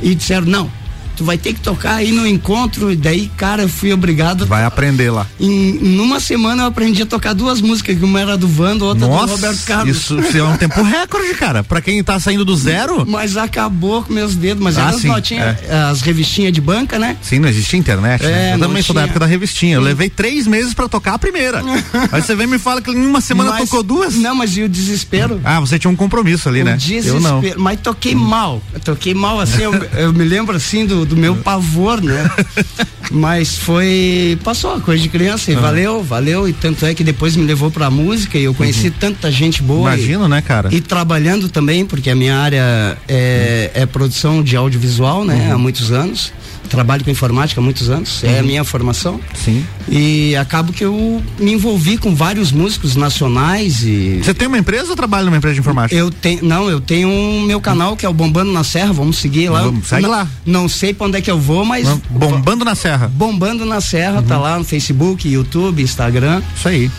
[0.00, 0.70] e disseram, não,
[1.18, 4.46] tu vai ter que tocar aí no encontro, e daí, cara, eu fui obrigado.
[4.46, 5.26] Vai aprender lá.
[5.40, 9.12] Em, numa semana eu aprendi a tocar duas músicas, uma era do Vando, outra do
[9.12, 9.96] Roberto Nossa, Carlos.
[9.96, 11.62] isso, isso é um tempo recorde, cara.
[11.64, 13.04] Pra quem tá saindo do zero.
[13.06, 15.74] Mas acabou com meus dedos, mas Ah, as notinhas, é.
[15.90, 17.16] as revistinhas de banca, né?
[17.20, 18.22] Sim, não existia internet.
[18.22, 18.50] né?
[18.50, 19.74] É, Eu não também sou da época da revistinha.
[19.76, 21.62] Eu levei três meses pra tocar a primeira.
[22.12, 24.14] Aí você vem e me fala que em uma semana Mas- tocou duas?
[24.14, 25.40] Não, mas e o desespero?
[25.44, 26.76] Ah, você tinha um compromisso ali, O né?
[26.76, 27.42] desespero, Eu não.
[27.58, 28.62] mas toquei mal.
[28.72, 32.30] Eu toquei mal assim, eu, eu me lembro assim do, do meu pavor, né?
[33.10, 34.38] mas foi.
[34.44, 35.60] Passou a coisa de criança e Ah.
[35.60, 36.48] valeu, valeu.
[36.48, 39.94] E tanto é que depois me levou pra música e eu conheci tanta gente boa.
[39.94, 40.68] Imagino, e, né, cara?
[40.72, 45.46] E trabalhando também, porque a minha área é, é produção de audiovisual, né?
[45.48, 45.54] Uhum.
[45.54, 46.32] Há muitos anos.
[46.68, 48.46] Trabalho com informática há muitos anos, é a Uhum.
[48.46, 49.20] minha formação.
[49.34, 49.64] Sim.
[49.88, 54.20] E acabo que eu me envolvi com vários músicos nacionais e.
[54.22, 55.98] Você tem uma empresa ou trabalha numa empresa de informática?
[55.98, 59.18] Eu tenho, não, eu tenho um meu canal que é o Bombando na Serra, vamos
[59.18, 59.62] seguir lá.
[59.62, 60.28] Vamos, segue não, lá.
[60.46, 63.08] Não sei pra onde é que eu vou, mas Bombando na Serra.
[63.12, 64.22] Bombando na Serra, Uhum.
[64.26, 66.42] tá lá no Facebook, YouTube, Instagram.
[66.56, 66.90] Isso aí.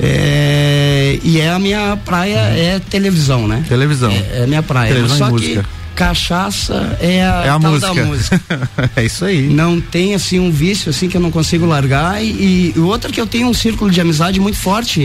[0.00, 3.64] É, e é a minha praia é televisão, né?
[3.68, 4.10] Televisão.
[4.10, 4.88] É, é a minha praia.
[4.94, 5.64] Televisão e Só que música.
[5.94, 7.94] Cachaça é a, É a música.
[7.94, 8.40] da música.
[8.96, 9.42] é isso aí.
[9.48, 13.20] Não tem assim um vício assim que eu não consigo largar e, e outra que
[13.20, 15.00] eu tenho um círculo de amizade muito forte.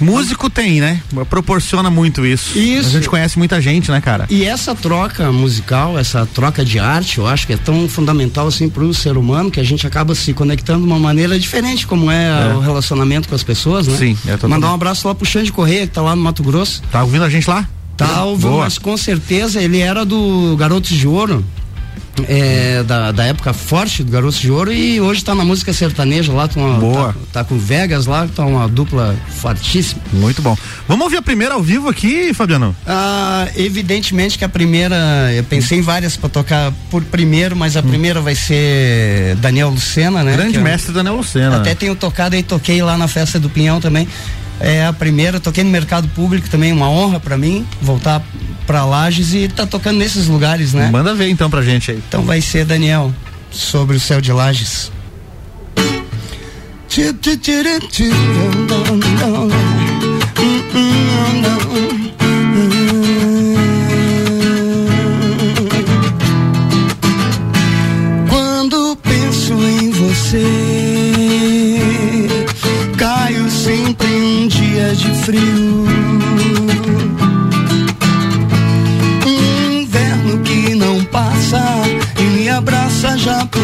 [0.00, 1.00] Músico tem, né?
[1.28, 2.58] Proporciona muito isso.
[2.58, 2.88] Isso.
[2.88, 4.26] A gente conhece muita gente, né, cara?
[4.30, 8.68] E essa troca musical, essa troca de arte, eu acho que é tão fundamental assim
[8.68, 12.10] para o ser humano que a gente acaba se conectando de uma maneira diferente, como
[12.10, 12.54] é, É.
[12.54, 13.96] o relacionamento com as pessoas, né?
[13.96, 14.46] Sim, é.
[14.46, 16.82] Mandar um abraço lá pro Xande Correia, que tá lá no Mato Grosso.
[16.90, 17.68] Tá ouvindo a gente lá?
[18.24, 18.64] Ouvindo, Boa.
[18.64, 21.44] mas com certeza ele era do Garotos de Ouro.
[22.28, 26.32] é, da, da época forte do Garotos de Ouro e hoje tá na música sertaneja
[26.32, 27.12] lá, tá, uma- Boa.
[27.12, 30.00] tá, tá com Vegas lá, tá uma dupla fortíssima.
[30.12, 30.56] Muito bom.
[30.88, 32.74] Vamos ouvir a primeira ao vivo aqui, Fabiano?
[32.84, 34.96] Ah, evidentemente que a primeira,
[35.32, 40.24] eu pensei em várias para tocar por primeiro, mas a primeira vai ser Daniel Lucena,
[40.24, 40.32] né?
[40.32, 40.36] Hum.
[40.36, 41.58] Grande Que eu- mestre Daniel Lucena.
[41.58, 44.08] Até tenho tocado e toquei lá na festa do Pinhão também.
[44.60, 48.22] É a primeira, toquei no mercado público também, uma honra para mim voltar
[48.66, 50.90] para Lages e tá tocando nesses lugares, né?
[50.90, 52.02] Manda ver então pra gente aí.
[52.08, 53.12] Então vai ser Daniel
[53.50, 54.90] sobre o céu de Lages.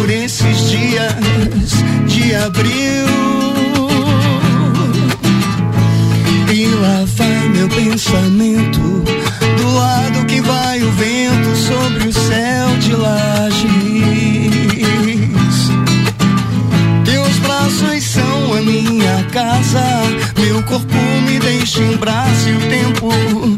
[0.04, 1.14] por esses dias
[2.06, 3.06] de abril.
[6.52, 8.80] E lá vai meu pensamento,
[9.56, 13.64] do lado que vai o vento sobre o céu de lajes.
[17.06, 20.02] Teus braços são a minha casa,
[20.38, 20.94] meu corpo
[21.26, 23.53] me deixa em braço e o tempo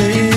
[0.00, 0.29] say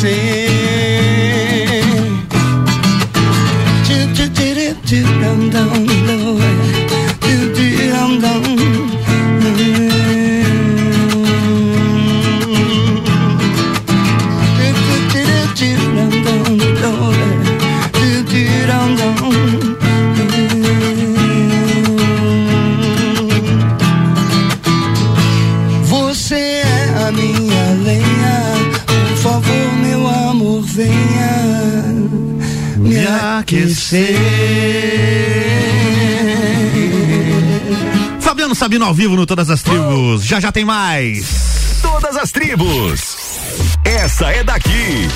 [0.00, 0.38] sing.
[33.88, 34.14] você.
[38.20, 40.24] Fabiano Sabino ao vivo no Todas as Tribos.
[40.24, 41.78] Já já tem mais.
[41.80, 43.16] Todas as Tribos.
[43.84, 45.08] Essa é daqui.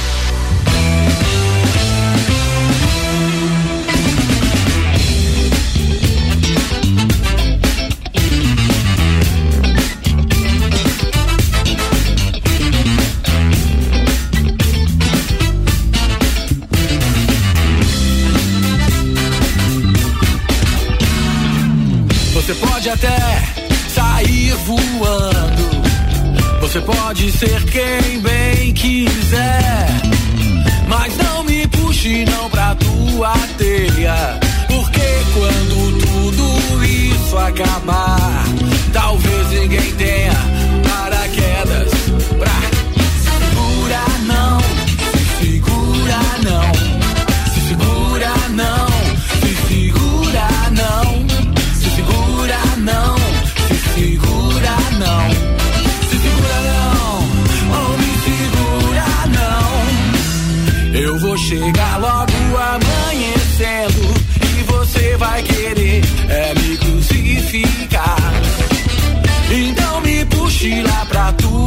[23.03, 23.43] até
[23.89, 25.83] sair voando.
[26.61, 29.87] Você pode ser quem bem quiser,
[30.87, 34.39] mas não me puxe não pra tua telha,
[34.69, 35.01] porque
[35.35, 38.45] quando tudo isso acabar,
[38.93, 40.61] talvez ninguém tenha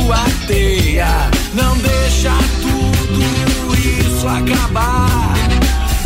[0.05, 1.07] tua teia.
[1.53, 5.33] Não deixa tudo isso acabar.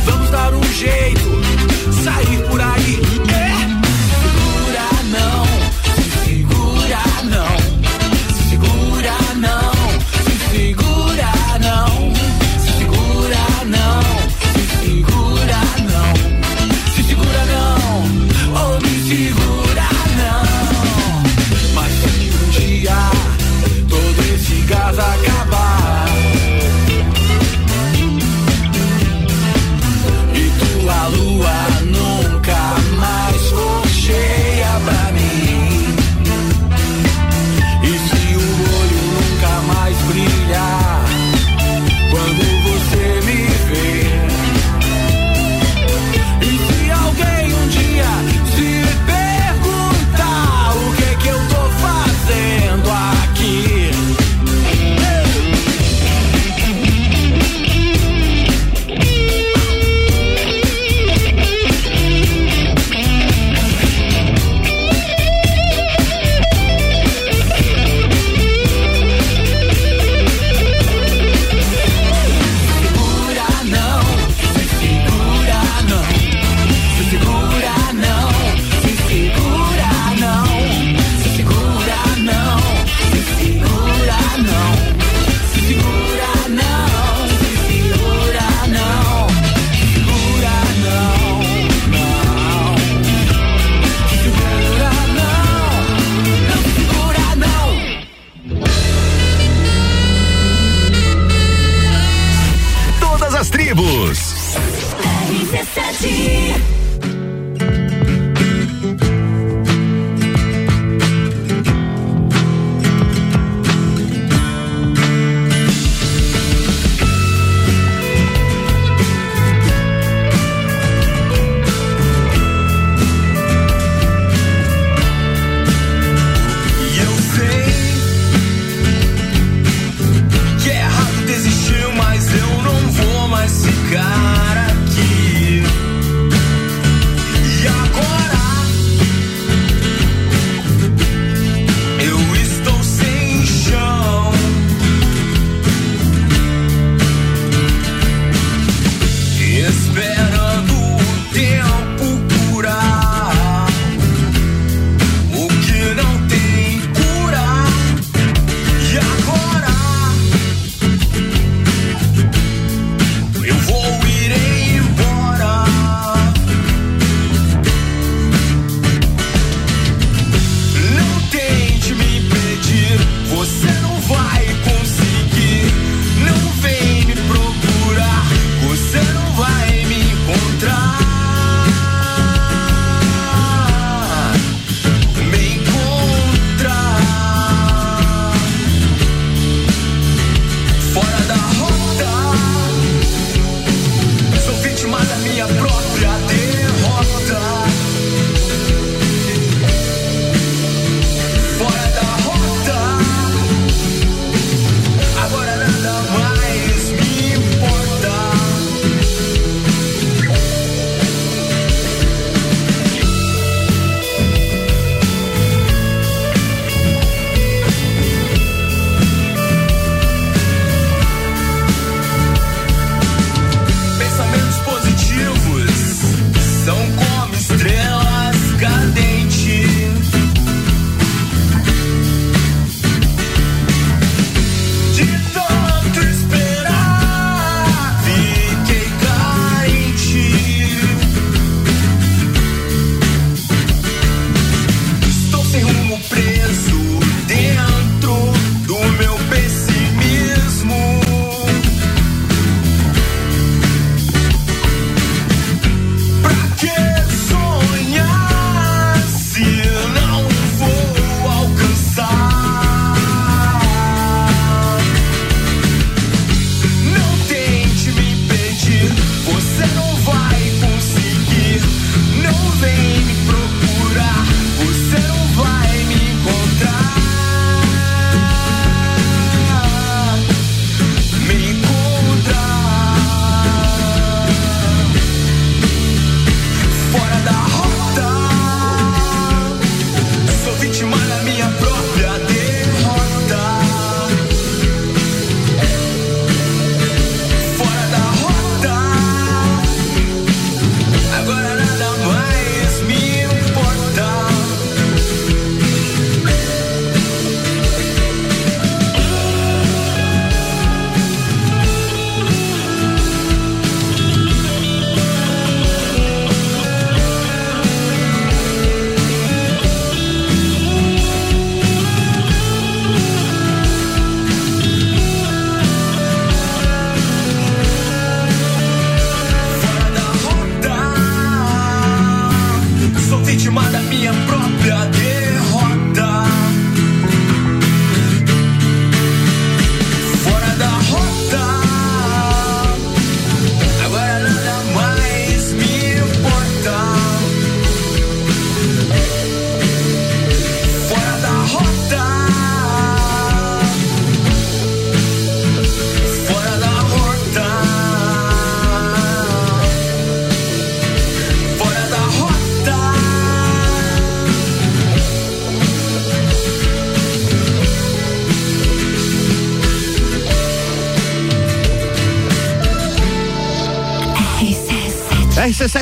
[0.05, 1.41] Vamos dar um jeito,
[2.03, 2.58] sair por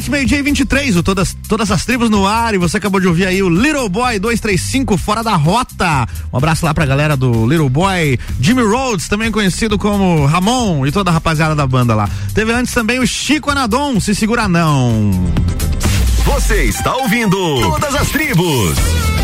[0.07, 3.07] RC7 meio-dia e 23, o todas, todas as tribos no ar e você acabou de
[3.07, 6.07] ouvir aí o Little Boy 235 fora da rota.
[6.31, 10.91] Um abraço lá pra galera do Little Boy, Jimmy Rhodes, também conhecido como Ramon e
[10.91, 12.09] toda a rapaziada da banda lá.
[12.33, 15.11] Teve antes também o Chico Anadon, se segura não.
[16.25, 19.16] Você está ouvindo Todas as Tribos.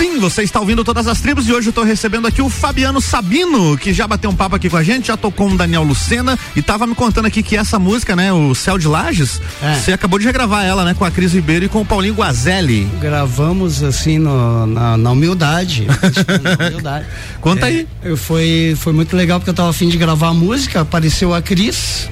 [0.00, 3.02] Sim, você está ouvindo todas as tribos e hoje eu tô recebendo aqui o Fabiano
[3.02, 5.82] Sabino, que já bateu um papo aqui com a gente, já tocou com o Daniel
[5.82, 9.74] Lucena e tava me contando aqui que essa música, né, o Céu de Lages, É.
[9.74, 12.88] você acabou de regravar ela, né, com a Cris Ribeiro e com o Paulinho Guazelli.
[12.98, 15.86] Gravamos assim no- na, na humildade.
[16.58, 17.06] na humildade.
[17.42, 17.88] Conta É, aí.
[18.02, 21.42] Eu foi, foi muito legal porque eu tava afim de gravar a música, apareceu a
[21.42, 22.08] Cris.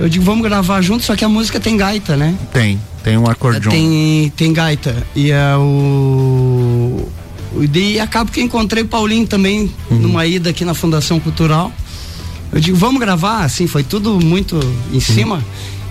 [0.00, 2.34] Eu digo, vamos gravar junto, só que a música tem gaita, né?
[2.52, 3.70] Tem, tem um acordeon.
[3.70, 4.94] Tem, tem gaita.
[5.14, 7.08] E é o.
[7.74, 9.98] E acabo que encontrei o Paulinho também Uhum.
[9.98, 11.72] numa ida aqui na Fundação Cultural.
[12.52, 14.72] Eu digo, vamos gravar, assim, foi tudo muito Uhum.
[14.92, 15.44] em cima.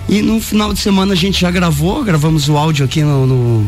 [0.08, 3.66] E no final de semana a gente já gravou, gravamos o áudio aqui no, no,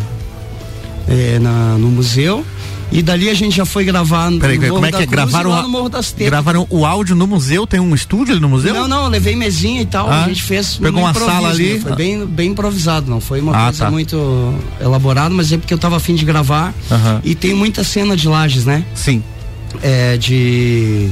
[1.06, 2.44] é, na- no museu.
[2.92, 5.06] E dali a gente já foi gravar no Peraí, Morro como é que é?
[5.06, 6.26] Cruz Gravaram, no Morro das Tetas.
[6.26, 7.64] gravaram o áudio no museu?
[7.66, 8.74] Tem um estúdio ali no museu?
[8.74, 10.74] Não, não, levei mesinha e tal, Ah, a gente fez.
[10.76, 11.74] pegou no uma sala ali?
[11.74, 11.80] né?
[11.80, 13.90] Foi bem, bem improvisado, não foi uma Ah, coisa tá.
[13.92, 16.74] muito elaborada, mas é porque eu tava afim de gravar.
[16.90, 17.20] Aham.
[17.22, 18.84] E tem muita cena de lajes, né?
[18.94, 19.22] Sim.
[19.82, 21.10] É, de.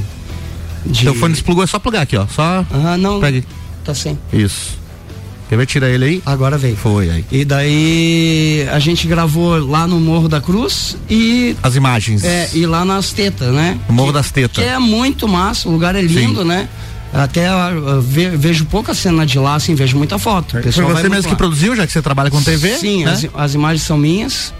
[0.85, 1.03] de...
[1.03, 2.27] Teu fone desplugou, é só plugar aqui, ó.
[2.27, 2.65] Só.
[2.71, 3.21] Ah, não.
[3.21, 3.45] Pegue.
[3.85, 4.19] Tá sem.
[4.33, 4.77] Isso.
[5.49, 5.65] Quer ver?
[5.65, 6.21] Tira ele aí?
[6.25, 6.75] Agora veio.
[6.77, 7.25] Foi aí.
[7.31, 11.55] E daí a gente gravou lá no Morro da Cruz e.
[11.63, 12.23] As imagens.
[12.23, 13.77] É, e lá nas tetas, né?
[13.89, 14.63] O Morro Que- das Tetas.
[14.63, 16.47] Que é muito massa, o lugar é lindo, Sim.
[16.47, 16.69] né?
[17.11, 17.71] Até ah,
[18.03, 20.55] ve- vejo pouca cena de lá, assim, vejo muita foto.
[20.61, 21.35] Foi você mesmo que lá.
[21.35, 22.77] produziu, já que você trabalha com TV?
[22.77, 23.11] Sim, né?
[23.13, 24.53] as, as imagens são minhas.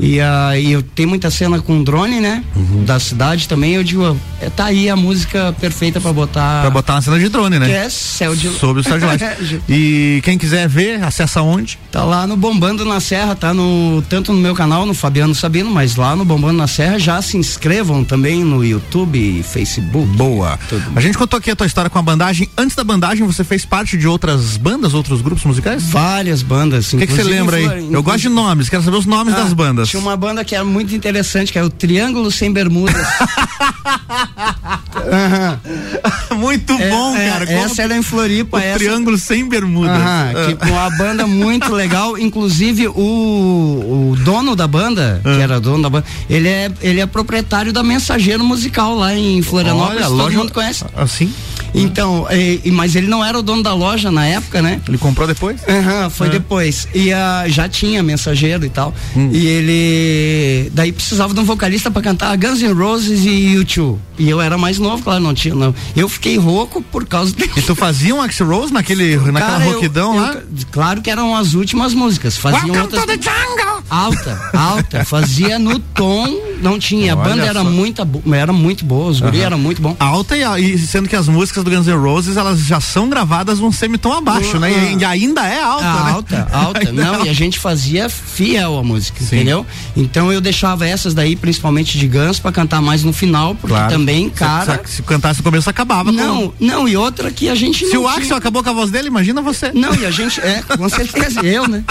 [0.00, 2.42] E aí eu tenho muita cena com drone, né?
[2.56, 2.84] Uhum.
[2.84, 3.74] Da cidade também.
[3.74, 6.62] Eu digo, é, tá aí a música perfeita pra botar.
[6.62, 7.66] Pra botar uma cena de drone, né?
[7.66, 9.22] Que é céu de Sob o céu de light.
[9.68, 11.78] E quem quiser ver, acessa onde?
[11.90, 15.70] Tá lá no Bombando na Serra, tá no tanto no meu canal, no Fabiano Sabino,
[15.70, 20.06] mas lá no Bombando na Serra já se inscrevam também no YouTube e Facebook.
[20.16, 20.58] Boa.
[20.94, 22.48] A gente contou aqui a tua história com a bandagem.
[22.56, 25.82] Antes da bandagem, você fez parte de outras bandas, outros grupos musicais?
[25.84, 26.92] Várias bandas.
[26.92, 27.88] O que que você lembra aí?
[27.90, 29.89] Eu gosto de nomes, quero saber os nomes Ah, das bandas.
[29.90, 32.94] Tinha uma banda que era muito interessante, que era o Triângulo Sem Bermudas.
[35.12, 35.58] Aham.
[36.36, 37.44] muito bom, É, cara.
[37.44, 38.58] é, Como essa era em Floripa.
[38.58, 38.78] o essa...
[38.78, 39.90] Triângulo Sem Bermudas.
[40.00, 40.32] Ah.
[40.46, 42.16] tipo, uma banda muito legal.
[42.18, 42.92] Inclusive, o,
[44.12, 45.34] o dono da banda, Ah.
[45.36, 49.42] que era dono da banda, ele é, ele é proprietário da Mensageiro Musical lá em
[49.42, 49.98] Florianópolis.
[50.02, 50.84] Olha, todo loja- mundo conhece.
[50.96, 51.32] Assim?
[51.74, 54.80] Então, e- mas ele não era o dono da loja na época, né?
[54.88, 55.60] Ele comprou depois?
[55.68, 56.30] Aham, foi Ah.
[56.30, 56.88] depois.
[56.94, 58.94] E ah, já tinha mensageiro e tal.
[59.16, 59.30] Hum.
[59.32, 60.70] E ele.
[60.74, 63.96] Daí precisava de um vocalista pra cantar Guns N' Roses e U2.
[64.18, 65.54] E eu era mais novo, claro, não tinha.
[65.54, 65.74] Não.
[65.96, 67.50] Eu fiquei rouco por causa dele.
[67.56, 70.36] E tu fazia um Axl Rose naquele, naquela Cara, eu- roquidão eu- lá?
[70.70, 72.36] Claro que eram as últimas músicas.
[72.36, 73.02] Faziam Welcome outras.
[73.02, 73.80] to the jungle!
[73.88, 75.04] Alta, alta.
[75.04, 76.28] Fazia no tom,
[76.62, 77.14] não tinha.
[77.14, 77.70] A Olha banda era só.
[77.70, 78.02] muito,
[78.32, 79.46] era muito boa, os guri Aham.
[79.46, 79.96] eram muito bom.
[79.98, 83.58] Alta e, e sendo que as músicas do Guns N' Roses elas já são gravadas
[83.58, 84.70] num semitom abaixo, né?
[84.94, 86.10] E, e ainda é alta, Ah, né?
[86.12, 86.92] alta, alta.
[86.92, 89.36] Não, é e a gente fazia fiel a música, Sim.
[89.36, 89.66] entendeu?
[89.96, 93.92] Então eu deixava essas daí, principalmente de Guns, pra cantar mais no final, porque Claro.
[93.92, 94.80] também, Se- cara.
[94.84, 96.10] Se, se cantasse no começo, acabava.
[96.12, 98.72] Não, com- não, e outra que a gente Se o tinha- Axel acabou com a
[98.72, 99.72] voz dele, imagina você.
[99.72, 101.84] Não, e a gente, é, com certeza, eu, né?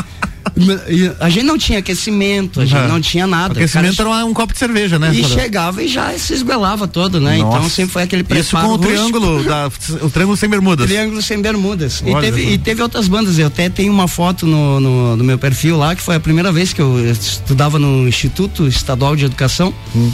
[1.19, 2.87] A gente não tinha aquecimento, a gente Uhum.
[2.87, 3.53] não tinha nada.
[3.53, 5.11] O aquecimento Cara, era um, um copo de cerveja, né?
[5.13, 7.37] E chegava e já se esguelava todo, né?
[7.37, 7.57] Nossa.
[7.57, 9.69] Então sempre foi aquele Isso preparo com o triângulo, da,
[10.01, 10.85] o triângulo sem bermudas.
[10.87, 12.03] Triângulo sem bermudas.
[12.05, 13.37] E teve, e teve outras bandas.
[13.39, 16.51] Eu até tenho uma foto no, no, no meu perfil lá, que foi a primeira
[16.51, 20.11] vez que eu estudava no Instituto Estadual de Educação, Hum.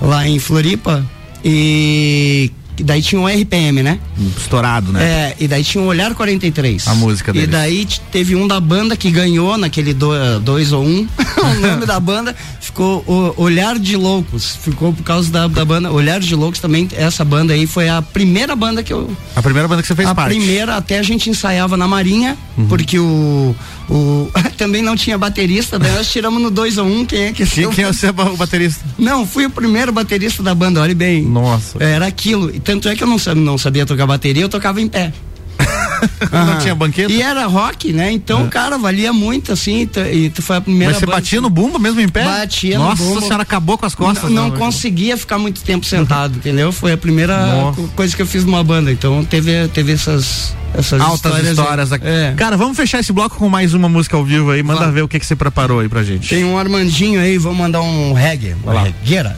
[0.00, 1.04] lá em Floripa.
[1.44, 2.50] E
[2.82, 3.98] daí tinha um RPM, né?
[4.36, 5.02] Estourado, né?
[5.04, 6.86] É, e daí tinha um Olhar 43.
[6.88, 7.50] A música E deles.
[7.50, 10.86] daí teve um da banda que ganhou naquele 2 ou 1.
[10.88, 11.08] Um,
[11.56, 14.56] o nome da banda ficou o Olhar de Loucos.
[14.56, 16.88] Ficou por causa da, da banda Olhar de Loucos também.
[16.96, 19.10] Essa banda aí foi a primeira banda que eu.
[19.36, 20.34] A primeira banda que você fez a parte.
[20.36, 22.36] primeira, até a gente ensaiava na Marinha,
[22.68, 23.54] porque o.
[23.88, 27.00] o também não tinha baterista, daí nós tiramos no 2 ou 1.
[27.00, 28.80] Um, quem é que Quem, quem é o baterista?
[28.98, 31.22] Não, fui o primeiro baterista da banda, olha bem.
[31.22, 31.82] Nossa.
[31.82, 32.54] Era aquilo.
[32.54, 35.12] E tanto é que eu não, não sabia tocar bateria, eu tocava em pé.
[36.32, 37.12] Não tinha banqueta?
[37.12, 38.10] E era rock, né?
[38.10, 41.78] Então, cara, valia muito, assim, e foi a primeira Mas você banda batia no bumbo
[41.78, 42.24] mesmo em pé?
[42.24, 43.18] Batia no Nossa, bumbo.
[43.18, 44.28] a senhora acabou com as costas.
[44.30, 44.58] Não, não né?
[44.58, 46.72] conseguia ficar muito tempo sentado, entendeu?
[46.72, 47.80] Foi a primeira Nossa.
[47.80, 48.90] co- coisa que eu fiz numa banda.
[48.90, 51.48] Então teve, teve essas, essas Altas histórias.
[51.58, 52.06] histórias, aqui.
[52.08, 52.34] É.
[52.36, 54.62] Cara, vamos fechar esse bloco com mais uma música ao vivo aí.
[54.62, 54.94] Manda Vamos.
[54.94, 56.28] ver o que, que você preparou aí pra gente.
[56.28, 58.56] Tem um Armandinho aí, vamos mandar um reggae.
[58.64, 59.36] Uma regueira.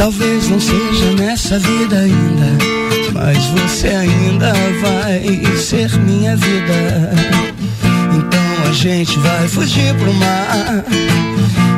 [0.00, 2.46] Talvez não seja nessa vida ainda,
[3.12, 4.50] mas você ainda
[4.80, 7.12] vai ser minha vida.
[8.16, 10.84] Então a gente vai fugir pro mar.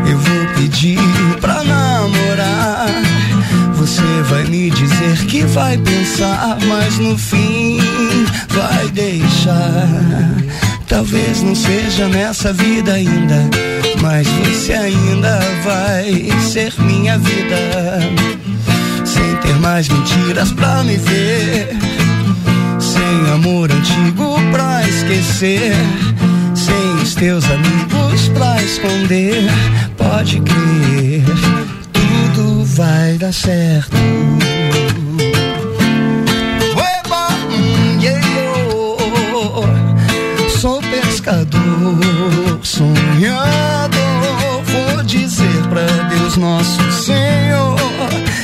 [0.09, 1.01] Eu vou pedir
[1.41, 2.87] pra namorar.
[3.75, 7.81] Você vai me dizer que vai pensar, mas no fim
[8.51, 9.89] vai deixar.
[10.93, 13.49] Talvez não seja nessa vida ainda,
[14.03, 17.99] mas você ainda vai ser minha vida.
[19.03, 21.75] Sem ter mais mentiras pra me ver,
[22.79, 25.73] sem amor antigo pra esquecer,
[26.55, 29.47] sem os teus amigos pra esconder.
[29.97, 31.25] Pode crer,
[31.91, 33.97] tudo vai dar certo.
[41.23, 43.93] Pescador, sonhador.
[44.65, 47.77] Vou dizer pra Deus nosso Senhor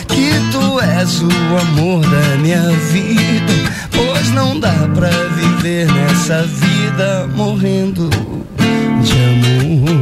[0.06, 1.28] que tu és o
[1.60, 3.52] amor da minha vida.
[3.90, 8.08] Pois não dá pra viver nessa vida morrendo
[9.02, 9.98] de amor.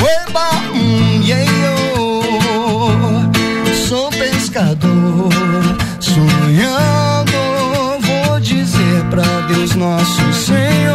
[0.00, 1.50] Ueba, hum, yeah,
[1.98, 2.22] oh.
[3.88, 5.32] Sou pescador,
[5.98, 7.32] sonhando.
[8.00, 10.85] Vou dizer pra Deus nosso Senhor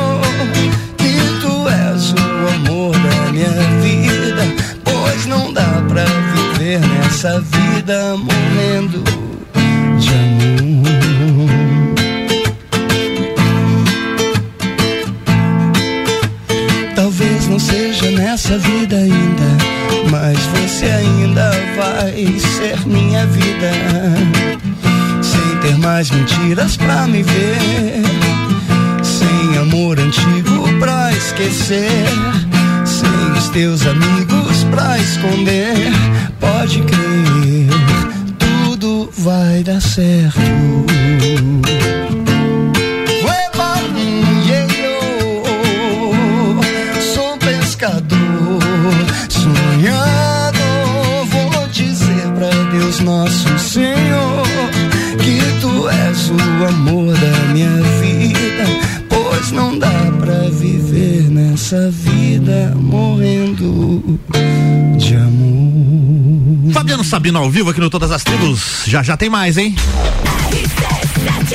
[5.31, 6.03] não dá pra
[6.33, 9.01] viver nessa vida morrendo
[9.97, 11.49] de amor.
[16.95, 19.57] Talvez não seja nessa vida ainda,
[20.09, 23.71] mas você ainda vai ser minha vida.
[25.21, 28.01] Sem ter mais mentiras pra me ver.
[29.01, 31.87] Sem amor antigo pra esquecer.
[33.01, 35.91] Sem os teus amigos pra esconder.
[36.39, 37.69] Pode crer,
[38.37, 40.39] tudo vai dar certo.
[44.45, 44.99] Yeah, yo.
[47.13, 48.61] Sou pescador,
[49.29, 51.25] sonhador.
[51.25, 54.43] Vou dizer pra Deus nosso Senhor
[55.19, 57.00] que tu és o amor
[64.97, 66.73] de amor.
[66.73, 68.83] Fabiano Sabino ao vivo aqui no Todas as Tribos.
[68.85, 69.75] Já já tem mais, hein?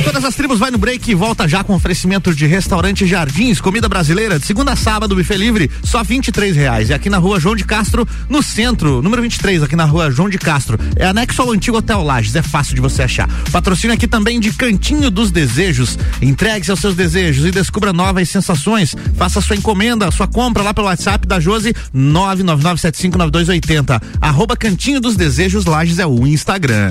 [0.05, 3.89] Todas as tribos vai no break e volta já com oferecimento de restaurante Jardins, comida
[3.89, 6.91] brasileira, de segunda a sábado, buffet livre, só vinte e reais.
[6.91, 10.29] E aqui na rua João de Castro, no centro, número 23, aqui na rua João
[10.29, 10.79] de Castro.
[10.97, 13.29] É anexo ao antigo Hotel Lages, é fácil de você achar.
[13.51, 15.99] Patrocínio aqui também de Cantinho dos Desejos.
[16.23, 18.95] Entregue-se aos seus desejos e descubra novas sensações.
[19.17, 24.01] Faça sua encomenda, sua compra lá pelo WhatsApp da Josi 999759280.
[24.21, 26.91] Arroba Cantinho dos Desejos Lages é o Instagram.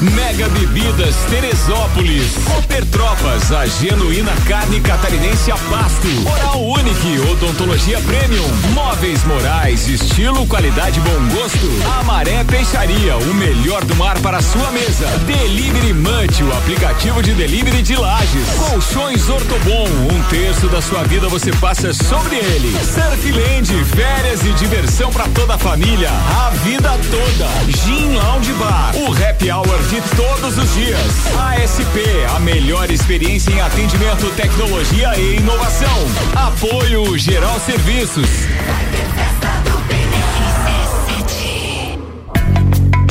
[0.00, 2.32] Mega Bebidas Teresópolis.
[2.46, 6.08] Cooper Tropas, a genuína carne catarinense a pasto.
[6.26, 8.48] Oral Unique, odontologia premium.
[8.72, 11.68] Móveis Morais, estilo, qualidade, bom gosto.
[12.00, 15.06] Amaré Peixaria, o melhor do mar para sua mesa.
[15.26, 18.48] Delivery Munch, o aplicativo de delivery de lajes.
[18.56, 22.72] Colchões Ortobon, um terço da sua vida você passa sobre ele.
[22.72, 27.50] Surfland, férias e diversão para toda a família, a vida toda.
[27.84, 31.26] Gin Lounge Bar, o happy hour de todos os dias.
[31.36, 36.06] ASP, a melhor experiência em atendimento, tecnologia e inovação.
[36.32, 38.28] Apoio Geral Serviços.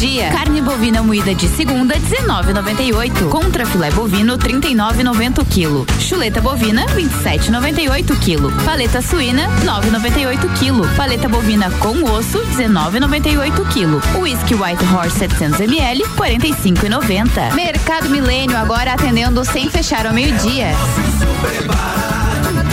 [0.00, 0.30] dia.
[0.30, 3.28] Carne bovina moída de segunda, 19,98.
[3.28, 5.86] Contra filé bovino, 39,90 o quilo.
[5.98, 8.50] Chuleta bovina, 27,98 quilo.
[8.64, 10.88] Paleta suína, 9,98 quilo.
[10.96, 14.00] Paleta bovina com osso, 19,98 quilo.
[14.18, 17.54] Whisky White Horse 700 ml, 45,90.
[17.54, 20.68] Mercado Milênio agora atendendo sem fechar ao meio-dia.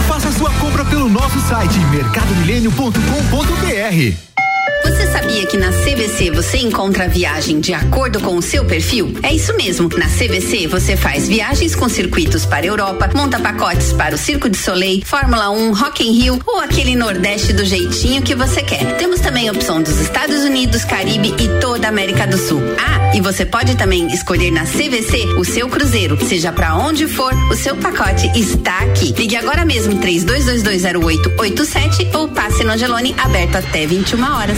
[0.07, 4.36] Faça sua compra pelo nosso site mercadomilênio.com.br.
[4.83, 9.13] Você sabia que na CVC você encontra a viagem de acordo com o seu perfil?
[9.23, 9.89] É isso mesmo.
[9.97, 14.49] Na CVC você faz viagens com circuitos para a Europa, monta pacotes para o Circo
[14.49, 18.97] de Soleil, Fórmula 1, Rock in Rio ou aquele Nordeste do jeitinho que você quer.
[18.97, 22.61] Temos também a opção dos Estados Unidos, Caribe e toda a América do Sul.
[22.77, 26.17] Ah, e você pode também escolher na CVC o seu cruzeiro.
[26.25, 29.13] Seja para onde for, o seu pacote está aqui.
[29.17, 34.57] Ligue agora mesmo 32220887 ou passe no Angelone aberto até 21 horas.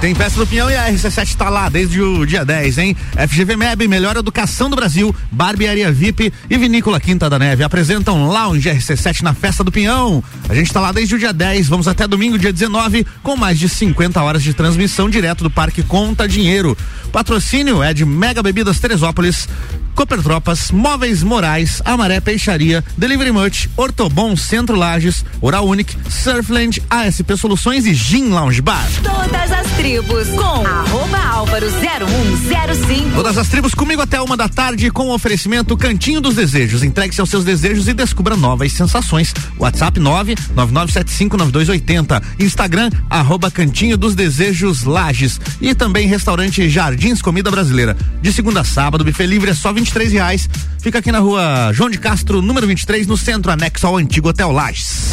[0.00, 0.70] tem festa do Pinhão.
[0.70, 2.96] e a RC7 tá lá desde o dia 10, hein?
[3.28, 8.70] FGV MEB, melhor educação do Brasil, Barbearia VIP e Vinícola Quinta da Neve apresentam Lounge
[8.70, 10.24] RC7 na Festa do Pinhão.
[10.48, 13.58] A gente tá lá desde o dia 10, vamos até domingo, dia 19, com mais
[13.58, 16.76] de 50 horas de transmissão direto do Parque Conta Dinheiro.
[17.12, 19.46] Patrocínio é de Mega Bebidas Teresópolis,
[19.94, 27.36] Cooper Tropas, Móveis Morais, Amaré Peixaria, Delivery Much, Ortobon Centro Lages, Oral Unique, Surfland, ASP
[27.36, 28.88] Soluções e Gin Lounge Bar.
[29.02, 33.10] Todas as tribos com arroba álvaro 0105.
[33.12, 36.84] Todas as tribos comigo até uma da tarde com o oferecimento Cantinho dos Desejos.
[36.84, 39.34] Entregue-se aos seus desejos e descubra novas sensações.
[39.58, 42.22] WhatsApp 999759280.
[42.38, 45.40] Instagram arroba Cantinho dos Desejos Lages.
[45.60, 47.96] E também restaurante Jardins Comida Brasileira.
[48.22, 50.48] De segunda a sábado, buffet livre é só 23 reais.
[50.80, 54.52] Fica aqui na rua João de Castro, número 23, no centro anexo ao antigo Hotel
[54.52, 55.10] Lages.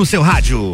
[0.00, 0.72] No seu rádio.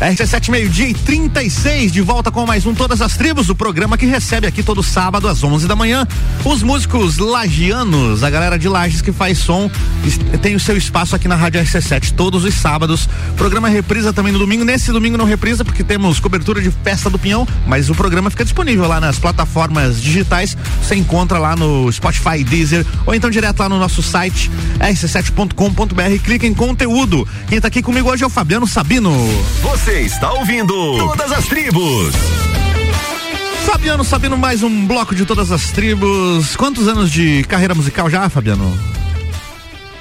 [0.00, 4.06] RC7 meio-dia e 36 de volta com mais um Todas as Tribos, o programa que
[4.06, 6.08] recebe aqui todo sábado às 11 da manhã
[6.42, 9.70] os músicos lagianos, a galera de Lages que faz som,
[10.40, 13.06] tem o seu espaço aqui na Rádio RC7 todos os sábados.
[13.36, 14.64] Programa reprisa também no domingo.
[14.64, 18.42] Nesse domingo não reprisa porque temos cobertura de Festa do Pinhão, mas o programa fica
[18.42, 20.56] disponível lá nas plataformas digitais.
[20.82, 26.24] Você encontra lá no Spotify, Deezer ou então direto lá no nosso site rc7.com.br.
[26.24, 27.28] Clica em conteúdo.
[27.48, 29.12] Quem tá aqui comigo hoje é o Fabiano Sabino.
[29.62, 32.14] Você está ouvindo Todas as Tribos.
[33.66, 36.56] Fabiano Sabino, mais um bloco de todas as tribos.
[36.56, 38.76] Quantos anos de carreira musical já, Fabiano?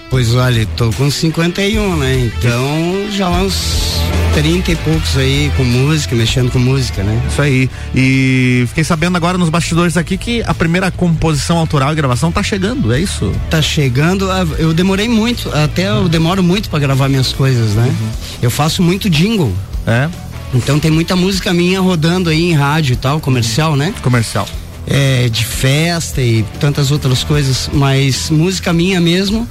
[0.09, 2.15] Pois olha, tô com 51, né?
[2.25, 3.99] Então já uns
[4.39, 7.21] 30 e poucos aí com música, mexendo com música, né?
[7.29, 7.69] Isso aí.
[7.93, 12.41] E fiquei sabendo agora nos bastidores aqui que a primeira composição autoral e gravação tá
[12.41, 13.33] chegando, é isso?
[13.49, 17.93] Tá chegando, ah, eu demorei muito, até eu demoro muito pra gravar minhas coisas, né?
[18.41, 19.53] Eu faço muito jingle.
[19.85, 20.07] É?
[20.53, 23.93] Então tem muita música minha rodando aí em rádio e tal, comercial, né?
[24.01, 24.47] Comercial.
[24.87, 29.45] É, de festa e tantas outras coisas, mas música minha mesmo,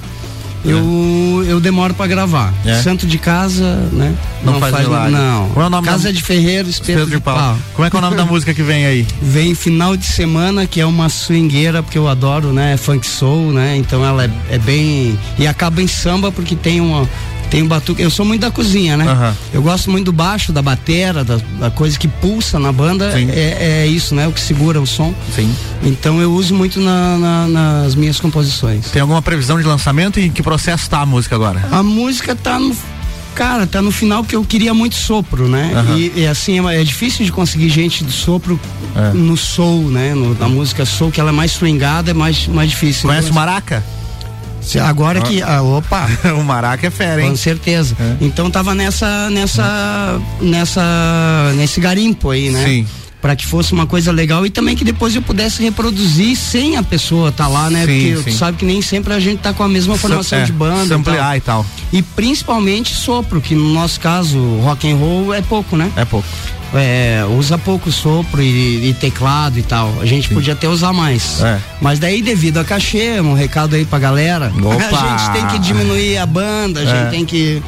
[0.65, 2.53] eu, eu demoro pra gravar.
[2.65, 2.81] É.
[2.81, 4.13] Santo de casa, né?
[4.43, 5.11] Não faz milagre.
[5.11, 5.49] Não.
[5.49, 7.57] Qual é o nome casa da- de ferreiro, espeto, Espeto de pau.
[7.73, 9.05] Como é que é o nome da música que vem aí?
[9.21, 12.77] Vem final de semana, que é uma swingueira, porque eu adoro, né?
[12.77, 13.75] Funk soul, né?
[13.77, 15.17] Então ela é, é bem.
[15.37, 17.07] E acaba em samba, porque tem uma.
[17.49, 18.01] Tem um batuque.
[18.01, 19.07] Eu sou muito da cozinha, né?
[19.07, 19.35] Aham.
[19.53, 23.11] Eu gosto muito do baixo, da batera, da, da coisa que pulsa na banda.
[23.19, 24.27] É, é isso, né?
[24.27, 25.13] O que segura o som.
[25.35, 25.51] Sim.
[25.83, 28.85] Então eu uso muito na- na- nas minhas composições.
[28.91, 31.63] Tem alguma previsão de lançamento e em que processo tá a música agora?
[31.71, 32.75] A música tá no.
[33.35, 35.71] Cara, tá no final que eu queria muito sopro, né?
[35.73, 35.97] Aham.
[35.97, 38.59] E, e assim, é, é difícil de conseguir gente do sopro
[38.95, 39.13] É.
[39.13, 40.13] no soul, né?
[40.13, 43.07] No- na música soul, que ela é mais swingada, é mais, mais difícil.
[43.07, 43.83] Conhece o Então, Maraca?
[44.77, 45.41] Agora que.
[45.41, 46.07] ah, opa!
[46.37, 47.29] o Maraca é fera, hein?
[47.29, 47.95] Com certeza.
[48.19, 49.29] Então tava nessa.
[49.29, 50.21] nessa.
[50.41, 51.53] nessa.
[51.55, 52.63] nesse garimpo aí, né?
[52.63, 52.87] Sim.
[53.21, 56.83] Pra que fosse uma coisa legal e também que depois eu pudesse reproduzir sem a
[56.83, 57.85] pessoa tá lá, né?
[57.85, 58.31] Sim, Porque sim.
[58.31, 60.85] tu sabe que nem sempre a gente tá com a mesma formação é, de banda.
[60.85, 61.35] se e ampliar tal.
[61.35, 61.65] e tal.
[61.91, 65.91] E principalmente sopro, que no nosso caso, rock and roll é pouco, né?
[65.97, 66.25] É pouco.
[66.73, 69.91] É, usa pouco sopro e, e teclado e tal.
[70.01, 71.41] A gente podia até usar mais.
[71.41, 71.59] É.
[71.81, 74.75] Mas daí, devido a cachê, um recado aí pra galera, Opa!
[75.01, 77.09] a gente tem que diminuir a banda, a gente É.
[77.09, 77.61] tem que.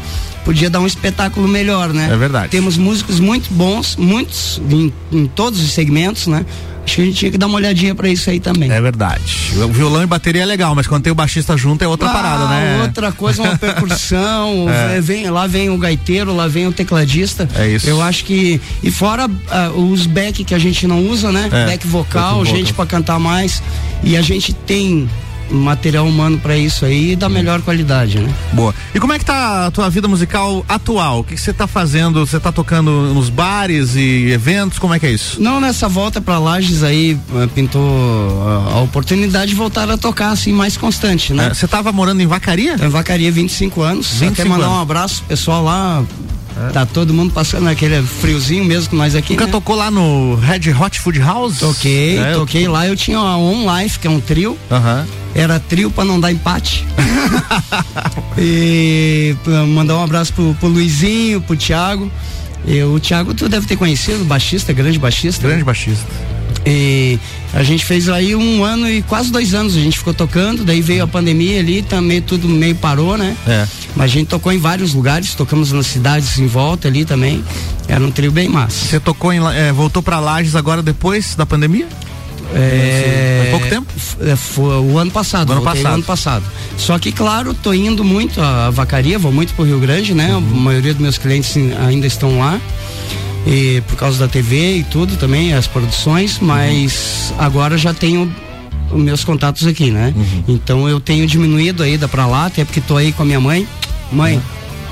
[0.45, 2.10] Podia dar um espetáculo melhor, né?
[2.11, 2.49] É verdade.
[2.49, 6.44] Temos músicos muito bons, muitos em, em todos os segmentos, né?
[6.84, 8.72] Acho que a gente tinha que dar uma olhadinha pra isso aí também.
[8.72, 9.53] É verdade.
[9.64, 12.14] O violão e bateria é legal, mas quando tem o baixista junto é outra Ah,
[12.14, 12.80] parada, né?
[12.82, 14.99] Outra coisa, uma percussão, É.
[14.99, 17.48] vem, lá vem o gaiteiro, lá vem o tecladista.
[17.56, 17.88] É isso.
[17.88, 18.60] Eu acho que.
[18.84, 21.49] E fora ah, os back que a gente não usa, né?
[21.52, 22.45] É, Back vocal, back vocal.
[22.58, 23.62] gente pra cantar mais.
[24.03, 25.08] E a gente tem
[25.52, 28.34] material humano pra isso aí da melhor qualidade, né?
[28.53, 28.73] Boa.
[28.94, 31.19] E como é que tá a tua vida musical atual?
[31.19, 32.26] O que você tá fazendo?
[32.26, 34.80] Você tá tocando nos bares e eventos?
[34.80, 35.41] Como é que é isso?
[35.41, 37.82] Não, nessa volta pra Lages aí eh, pintou
[38.48, 41.48] ah, a oportunidade de voltar a tocar assim mais constante, né?
[41.48, 42.76] É, Você tava morando em Vacaria?
[42.76, 44.07] Em Vacaria 25 anos.
[44.11, 44.78] 25 Até mandar anos.
[44.78, 46.03] um abraço pessoal lá.
[46.73, 49.34] Tá todo mundo passando aquele friozinho mesmo que nós aqui.
[49.34, 49.52] Nunca né?
[49.52, 51.60] tocou lá no Red Hot Food House?
[51.60, 52.88] Toquei, É, eu- toquei lá.
[52.88, 54.57] Eu tinha a On Life, que é um trio.
[55.34, 56.86] Era trio pra não dar empate.
[58.38, 59.36] e
[59.69, 62.11] mandar um abraço pro, pro Luizinho, pro Thiago.
[62.65, 65.48] E o Thiago tu deve ter conhecido, baixista, grande baixista.
[65.48, 66.06] Grande baixista.
[66.66, 67.20] E
[67.54, 70.82] a gente fez aí um ano e quase dois anos a gente ficou tocando, daí
[70.82, 73.36] veio a pandemia ali, também tudo meio parou, né?
[73.48, 73.68] É.
[73.96, 77.44] Mas a gente tocou em vários lugares, tocamos nas cidades em volta ali também.
[77.88, 78.88] Era um trio bem massa.
[78.88, 79.40] Você tocou em.
[79.56, 81.88] É, voltou pra Lages agora depois da pandemia?
[82.54, 83.88] É, Faz pouco tempo?
[84.22, 85.48] é, Foi o ano passado.
[85.48, 85.94] Do ano passado.
[85.94, 86.46] ano passado.
[86.78, 90.36] Só que, claro, tô indo muito à vacaria, vou muito pro Rio Grande, né?
[90.36, 90.38] Uhum.
[90.38, 92.60] A maioria dos meus clientes ainda estão lá.
[93.45, 96.47] E por causa da TV e tudo também, as produções, Uhum.
[96.47, 98.31] mas agora já tenho
[98.91, 100.13] os meus contatos aqui, né?
[100.15, 100.43] Uhum.
[100.49, 103.39] Então eu tenho diminuído a ida pra lá, até porque tô aí com a minha
[103.39, 103.68] mãe.
[104.11, 104.41] Mãe, Uhum.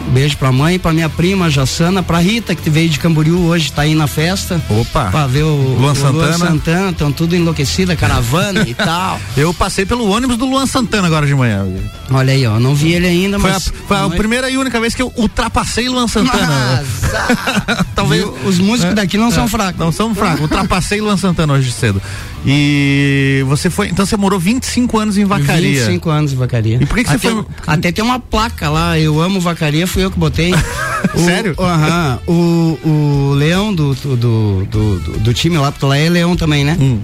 [0.07, 3.83] Beijo pra mãe, pra minha prima Jassana, pra Rita, que veio de Camboriú hoje, tá
[3.83, 4.61] aí na festa.
[4.69, 5.05] Opa!
[5.11, 6.37] Pra ver o Luan o Santana.
[6.37, 9.19] Santana, estão tudo enlouquecida, caravana e tal.
[9.37, 11.65] Eu passei pelo ônibus do Luan Santana agora de manhã.
[12.11, 13.71] Olha aí, ó, não vi ele ainda, Foi, a, mas.
[13.87, 16.83] foi a mas- primeira e única vez que eu ultrapassei Luan Santana.
[17.95, 18.35] Talvez Viu?
[18.45, 19.79] Os músicos daqui não são É, fracos.
[19.79, 20.41] Não são fracos.
[20.41, 22.01] Ultrapassei Luan Santana hoje cedo.
[22.45, 25.79] E você foi, então você morou 25 anos em Vacaria.
[25.85, 26.77] 25 anos em vacaria.
[26.81, 29.85] E por que que você até, foi- Até tem uma placa lá, eu amo vacaria,
[29.85, 30.53] fui eu que botei.
[31.15, 31.55] O- Sério?
[31.57, 32.19] Aham.
[32.27, 36.65] o, o Leão do, do, do, do, do time lá, porque lá é Leão também,
[36.65, 36.77] né?
[36.79, 36.99] Hum.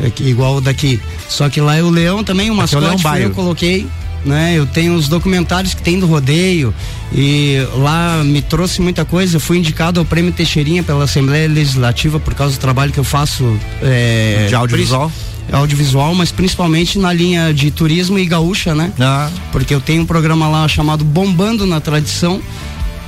[0.00, 1.00] É igual o daqui.
[1.28, 3.86] Só que lá é o Leão também, o Aqui é o mascote eu coloquei.
[4.26, 6.74] Né, eu tenho os documentários que tem do rodeio
[7.12, 9.36] e lá me trouxe muita coisa.
[9.36, 13.04] Eu fui indicado ao Prêmio Teixeirinha pela Assembleia Legislativa por causa do trabalho que eu
[13.04, 15.12] faço é, De audiovisual?
[15.52, 18.92] audiovisual, mas principalmente na linha de turismo e gaúcha, né?
[18.98, 19.30] Ah.
[19.52, 22.40] Porque eu tenho um programa lá chamado Bombando na Tradição,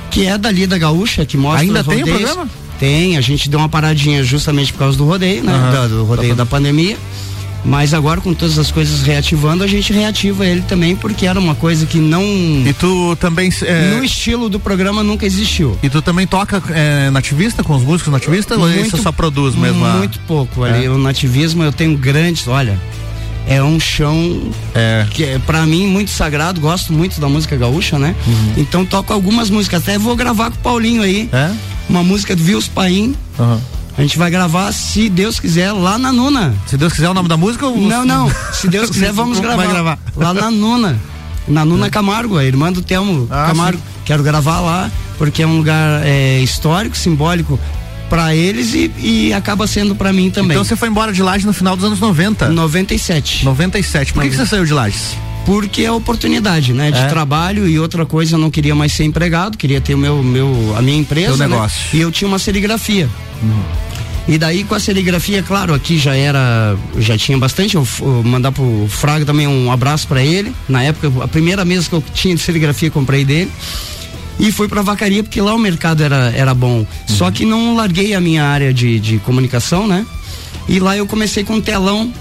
[0.09, 2.47] que é dali da gaúcha, que mostra Ainda tem o programa?
[2.79, 5.51] Tem, a gente deu uma paradinha justamente por causa do rodeio, né?
[5.53, 5.71] Aham.
[5.73, 6.95] Da- do rodeio da pandemia.
[7.65, 11.53] Mas agora com todas as coisas reativando, a gente reativa ele também, porque era uma
[11.55, 12.23] coisa que não.
[12.23, 13.51] E tu também.
[13.63, 15.77] é, No estilo do programa nunca existiu.
[15.83, 19.83] E tu também toca é, nativista com os músicos nativistas ou isso só produz mesmo?
[19.85, 20.63] a- Muito pouco.
[20.63, 20.89] Ali, É.
[20.89, 22.79] o nativismo eu tenho grandes, olha.
[23.47, 24.41] É um chão
[24.75, 25.05] É.
[25.09, 28.15] que é para mim muito sagrado, gosto muito da música gaúcha, né?
[28.27, 28.53] Uhum.
[28.57, 31.27] Então toco algumas músicas, até vou gravar com o Paulinho aí.
[31.33, 31.51] É?
[31.89, 33.15] Uma música do Vils Paim.
[33.39, 33.59] Aham.
[33.99, 36.55] A gente vai gravar, se Deus quiser, lá na Nuna.
[36.65, 38.31] Se Deus quiser o nome da música ou Não, não.
[38.53, 39.67] Se Deus quiser, vamos gravar.
[39.67, 39.99] gravar.
[40.15, 40.97] Lá na Nuna.
[41.45, 43.77] Na Nuna Camargo, a irmã do Telmo Ah, Camargo.
[43.77, 43.83] sim.
[44.05, 47.59] Quero gravar lá, porque é um lugar é, histórico, simbólico
[48.09, 50.51] para eles e, e acaba sendo para mim também.
[50.51, 52.47] Então você foi embora de Lages no final dos anos 90.
[52.49, 53.43] 97.
[53.43, 54.13] 97.
[54.13, 55.17] Por que, que você saiu de Lages?
[55.45, 56.89] Porque é oportunidade, né?
[56.89, 57.07] De É?
[57.07, 60.73] trabalho e outra coisa, eu não queria mais ser empregado, queria ter o meu, meu,
[60.77, 61.35] a minha empresa.
[61.35, 61.47] Né?
[61.47, 61.81] negócio.
[61.93, 63.09] E eu tinha uma serigrafia.
[64.29, 68.51] E daí com a serigrafia, claro, aqui já era, já tinha bastante, eu, eu mandar
[68.51, 70.53] pro Fraga também um abraço para ele.
[70.67, 73.51] Na época, a primeira mesa que eu tinha de serigrafia, comprei dele.
[74.39, 76.85] E fui pra vacaria porque lá o mercado era, era bom.
[77.07, 80.05] Só que não larguei a minha área de, de comunicação, né?
[80.67, 82.13] E lá eu comecei com um telão,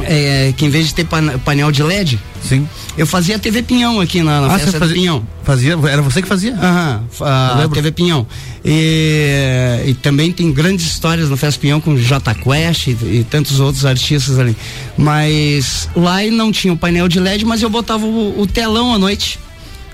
[0.00, 1.06] é, que em vez de ter
[1.44, 2.68] painel de LED, Sim.
[2.96, 5.26] eu fazia TV Pinhão aqui na, na Ah, festa fazia- Pinhão.
[5.44, 6.54] Fazia, era você que fazia?
[6.54, 7.68] Aham, a.
[7.72, 8.26] TV Pinhão.
[8.64, 13.58] E, e também tem grandes histórias na Festa Pinhão com J Quest e, e tantos
[13.60, 14.56] outros artistas ali.
[14.96, 18.98] Mas lá não tinha o painel de LED, mas eu botava o, o telão à
[18.98, 19.38] noite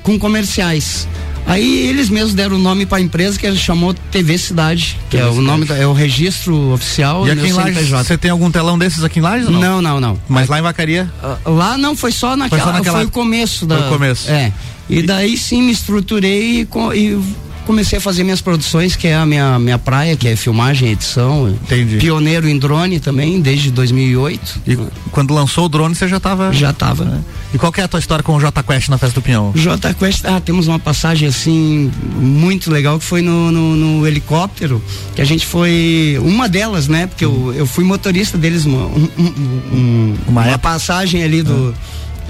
[0.02, 1.06] com comerciais.
[1.46, 5.20] Aí eles mesmos deram o nome para a empresa que chamou TV Cidade, que é
[5.24, 8.50] TV o nome da- é o registro oficial E aqui em Lages, você tem algum
[8.50, 9.60] telão desses aqui em Lages não?
[9.60, 10.20] Não, não, não.
[10.28, 11.10] Mas lá em Vacaria?
[11.22, 13.78] Ah, Lá não, foi só naquela, Foi foi, só naquela- o começo da.
[13.78, 14.30] Foi o começo.
[14.30, 14.52] É.
[14.90, 16.68] E daí sim me estruturei e,
[16.98, 17.20] e
[17.66, 21.48] comecei a fazer minhas produções, que é a minha, minha praia, que é filmagem, edição.
[21.50, 21.96] Entendi.
[21.98, 24.60] Pioneiro em drone também, desde 2008.
[24.66, 24.78] E
[25.10, 26.52] quando lançou o drone, você já tava.
[26.52, 27.04] Já tava.
[27.04, 27.54] É.
[27.54, 29.52] E qual que é a tua história com o J Quest na festa do Pinhão?
[29.54, 34.82] J Quest, ah, temos uma passagem assim muito legal que foi no, no, no helicóptero,
[35.14, 37.06] que a gente foi uma delas, né?
[37.06, 39.24] Porque eu, eu fui motorista deles uma, um- um-
[39.72, 41.74] um- Uma uma, passagem ali do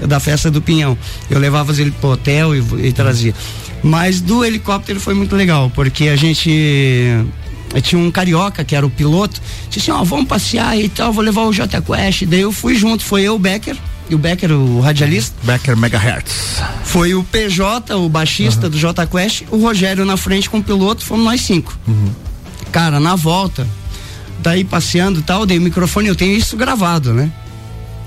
[0.07, 0.95] da festa do Pinhão.
[1.29, 3.33] Eu levava eles pro hotel e, e trazia.
[3.83, 6.49] Mas do helicóptero foi muito legal, porque a gente
[7.73, 9.39] eh, tinha um carioca que era o piloto,
[9.69, 12.25] disse assim, ó, vamos passear e tal, vou levar o J Quest.
[12.25, 13.77] Daí eu fui junto, foi eu, o Becker,
[14.09, 15.35] e o Becker, o radialista.
[15.43, 16.61] Becker Megahertz.
[16.83, 21.03] Foi o PJ, o baixista do J Quest, o Rogério na frente com o piloto,
[21.03, 21.77] fomos nós cinco.
[22.71, 23.67] Cara, na volta,
[24.39, 27.31] daí passeando e tal, dei o microfone, eu tenho isso gravado, né?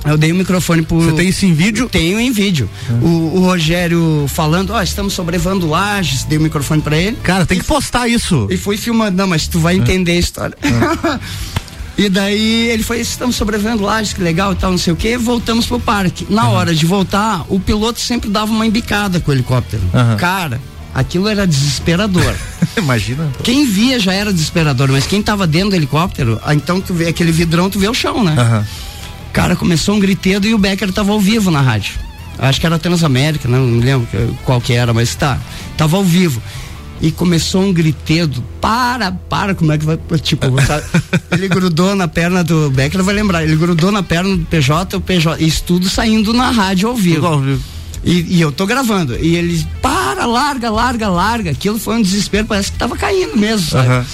[0.05, 1.01] Eu dei o microfone pro.
[1.01, 1.89] Você tem isso em vídeo?
[1.89, 2.69] Tenho em vídeo.
[3.03, 7.17] O, o Rogério falando, ó, estamos sobrevando Lages, dei o microfone pra ele.
[7.23, 8.47] Cara, tem que postar isso.
[8.51, 10.57] E fui filmando, não, mas tu vai entender a história.
[11.99, 15.19] E daí ele foi, estamos sobrevivendo Lages, que legal e tal, não sei o que,
[15.19, 16.27] voltamos pro parque.
[16.31, 19.83] Na hora de voltar, o piloto sempre dava uma embicada com o helicóptero.
[19.93, 20.17] Aham.
[20.17, 20.61] Cara,
[20.95, 22.35] aquilo era desesperador.
[22.79, 23.31] Imagina.
[23.43, 27.07] quem via já era desesperador, mas quem tava dentro do helicóptero, ah, então tu vê
[27.07, 28.35] aquele vidrão, tu vê o chão, né?
[28.39, 28.67] Aham.
[29.33, 31.95] Cara, começou um gritedo e o Becker tava ao vivo na rádio.
[32.39, 34.09] Acho que era Transamérica, não me lembro
[34.45, 35.39] qual que era, mas tá.
[35.77, 36.41] Tava ao vivo.
[37.01, 38.43] e começou um gritedo.
[38.61, 39.99] Para, para, como é que vai.
[40.23, 40.85] Tipo, sabe?
[41.31, 45.01] ele grudou na perna do Becker, vai lembrar, ele grudou na perna do PJ, o
[45.01, 47.27] PJ, isso tudo saindo na rádio ao vivo.
[47.27, 47.63] Ao vivo.
[48.03, 49.17] E, e eu tô gravando.
[49.19, 51.51] E eles, para, larga, larga, larga.
[51.51, 53.89] Aquilo foi um desespero, parece que tava caindo mesmo, sabe?
[53.89, 54.07] Aham.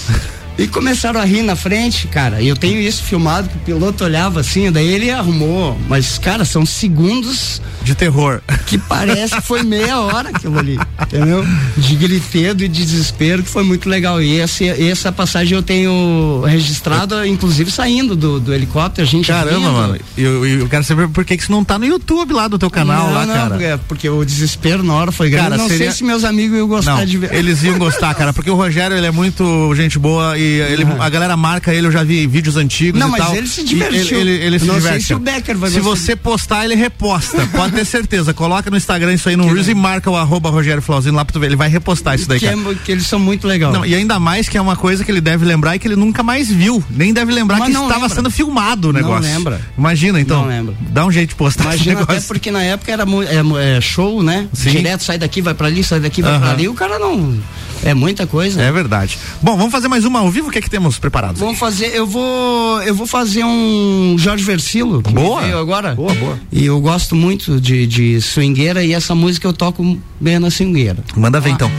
[0.57, 2.41] E começaram a rir na frente, cara.
[2.41, 5.77] E eu tenho isso filmado, que o piloto olhava assim, daí ele arrumou.
[5.87, 8.41] Mas, cara, são segundos De terror.
[8.65, 11.45] que parece que foi meia hora aquilo ali, entendeu?
[11.77, 14.19] De gritedo e desespero, que foi muito legal.
[14.21, 19.57] E esse, essa passagem eu tenho registrado, inclusive saindo do, do helicóptero, a gente Caramba,
[19.57, 19.71] rindo.
[19.71, 19.97] mano.
[20.17, 22.71] Eu, eu, quero saber por que que isso não tá no YouTube lá do teu
[22.71, 23.49] canal, não, lá, não, cara.
[23.49, 25.49] Porque, porque o desespero na hora foi grande.
[25.49, 27.33] Cara, não seria- sei se meus amigos iam gostar Não, de ver.
[27.33, 31.09] eles iam gostar, cara, porque o Rogério, ele é muito gente boa e ele, a
[31.09, 33.35] galera marca ele, eu já vi vídeos antigos Não, e mas tal.
[33.35, 34.19] ele se divertiu.
[34.19, 35.05] Ele, ele, ele se não sei diverte.
[35.05, 35.95] se o Becker vai Se gostar.
[36.05, 38.33] você postar, ele reposta, pode ter certeza.
[38.33, 41.33] Coloca no Instagram isso aí no Reels e marca o arroba Rogério Flauzino lá pra
[41.33, 42.55] tu ver, ele vai repostar isso daí, que, é,
[42.85, 43.73] que eles são muito legais.
[43.73, 45.95] Não, e ainda mais que é uma coisa que ele deve lembrar e que ele
[45.95, 46.83] nunca mais viu.
[46.89, 48.15] Nem deve lembrar Mas que não estava lembra.
[48.15, 49.23] sendo filmado o Não negócio.
[49.31, 49.61] lembra.
[49.77, 50.41] Imagina, então.
[50.41, 50.73] Não lembra.
[50.89, 54.21] Dá um jeito de postar Imagina esse até porque na época era é, é show,
[54.23, 54.47] né?
[54.53, 54.71] Sim.
[54.71, 56.39] Direto, sai daqui, vai pra ali, sai daqui, vai Aham.
[56.41, 56.67] pra ali.
[56.67, 57.37] O cara não.
[57.83, 58.61] É muita coisa.
[58.61, 59.17] É verdade.
[59.41, 60.49] Bom, vamos fazer mais uma ao vivo?
[60.49, 61.37] O que é que temos preparado?
[61.37, 65.01] Vamos fazer, eu vou, eu vou fazer um Jorge Versilo.
[65.01, 65.43] Boa.
[65.59, 65.95] agora.
[65.95, 66.39] Boa, boa.
[66.51, 71.03] E eu gosto muito de, de swingueira e essa música eu toco bem na swingueira.
[71.15, 71.71] Manda ver então.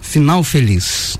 [0.00, 1.18] Final feliz.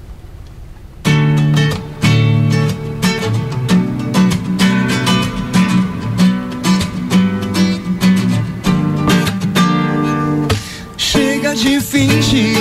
[10.96, 12.56] Chega de fingir,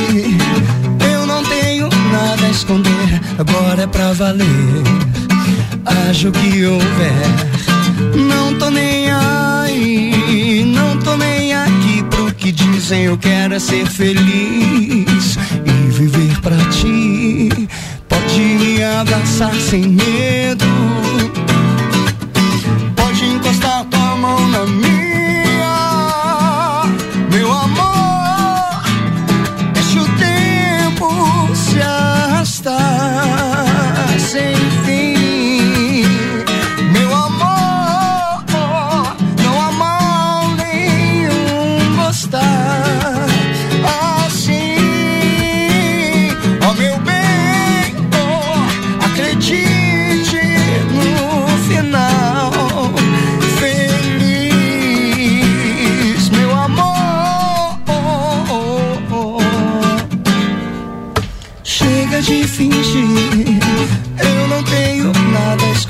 [3.40, 4.84] Agora é pra valer,
[6.10, 7.14] acho que houver.
[8.28, 13.06] Não tô nem aí, não tô nem aqui pro que dizem.
[13.06, 17.70] Eu quero é ser feliz e viver pra ti.
[18.10, 20.66] Pode me abraçar sem medo,
[22.98, 24.89] pode encostar tua mão na minha,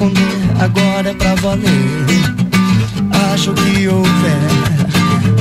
[0.02, 1.66] Agora é pra valer.
[3.34, 4.48] Acho que houver.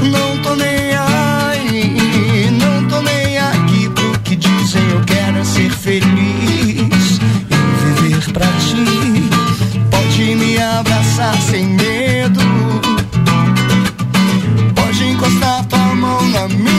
[0.02, 4.82] Não tô nem aí, não tô nem aqui pro que dizem.
[4.90, 7.20] Eu quero ser feliz
[7.50, 8.84] e viver pra ti.
[9.92, 12.40] Pode me abraçar sem medo.
[14.74, 16.77] Pode encostar tua mão na minha,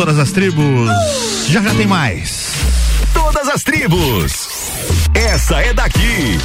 [0.00, 0.90] Todas as Tribos.
[1.48, 2.54] Já já tem mais.
[3.12, 4.48] Todas as tribos.
[5.12, 6.38] Essa é daqui.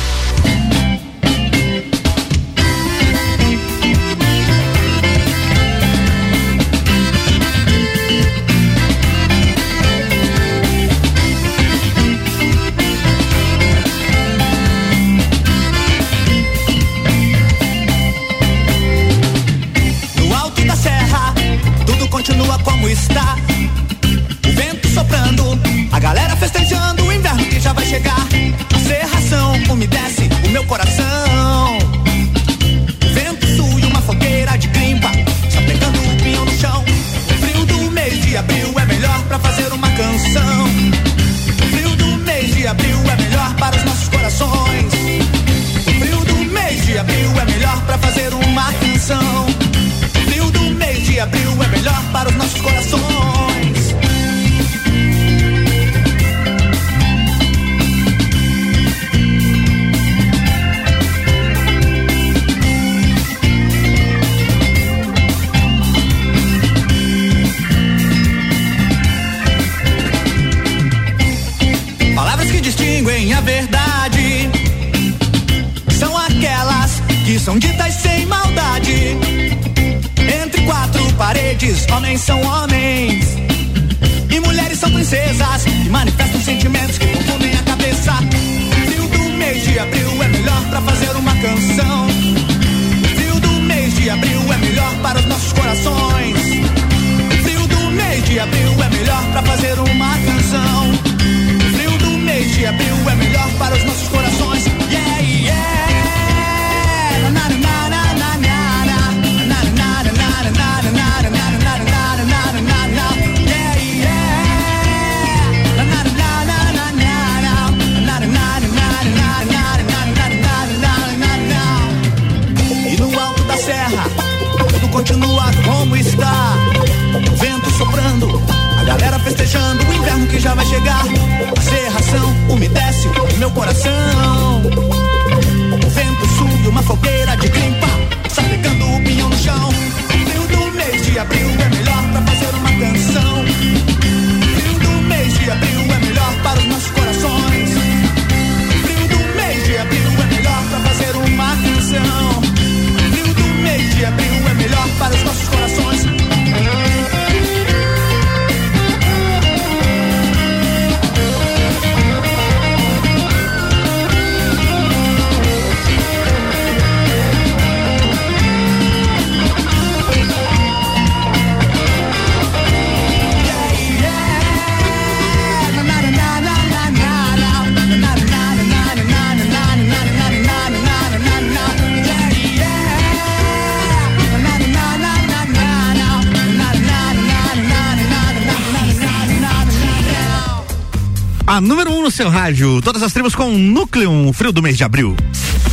[192.15, 195.17] Seu rádio, todas as tribos com núcleo frio do mês de abril.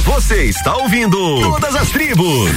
[0.05, 2.51] Você está ouvindo Todas as Tribos.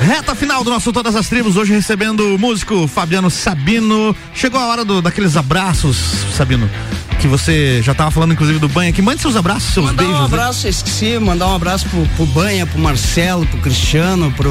[0.00, 4.16] Reta final do nosso Todas as Tribos, hoje recebendo o músico Fabiano Sabino.
[4.34, 5.98] Chegou a hora do, daqueles abraços,
[6.34, 6.70] Sabino,
[7.20, 9.02] que você já estava falando inclusive do banho aqui.
[9.02, 10.16] Mande seus abraços, seus Mandar beijos.
[10.16, 10.24] um né?
[10.24, 14.50] abraço, eu esqueci, mandar um abraço pro, pro Banha, pro Marcelo, pro Cristiano, pro,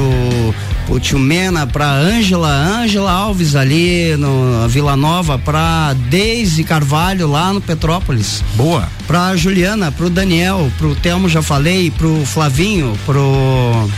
[0.86, 7.28] pro Tio Mena, pra Ângela, Ângela Alves ali no na Vila Nova, pra Deise Carvalho
[7.28, 8.42] lá no Petrópolis.
[8.54, 8.88] Boa.
[9.06, 13.88] Pra Juliana, pro Daniel, pro Telmo já falei, pro Flavinho, pro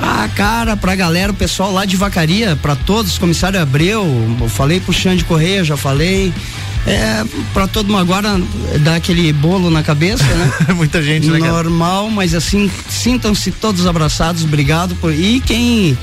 [0.00, 4.06] ah, cara, pra galera, o pessoal lá de Vacaria, pra todos, comissário Abreu,
[4.40, 6.32] eu falei pro Xande Correia, já falei.
[6.86, 8.40] É, pra todo mundo agora
[8.80, 10.52] dar aquele bolo na cabeça, né?
[10.74, 11.38] Muita gente, né?
[11.38, 15.12] Normal, mas assim, sintam-se todos abraçados, obrigado por.
[15.12, 15.98] E quem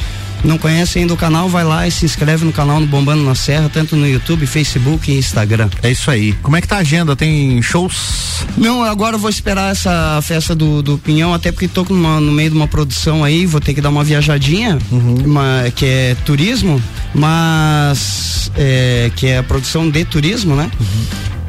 [0.46, 3.36] não conhece ainda o canal, vai lá e se inscreve no canal no Bombando na
[3.36, 5.70] Serra, tanto no YouTube, Facebook e Instagram.
[5.82, 6.34] É isso aí.
[6.42, 7.16] Como é que tá a agenda?
[7.16, 8.46] Tem shows?
[8.58, 12.52] Não, agora eu vou esperar essa festa do, do Pinhão, até porque tô no meio
[12.52, 16.82] de uma produção aí, vou ter que dar uma viajadinha, uma- que é turismo,
[17.14, 20.70] mas é, que é a produção de turismo, né?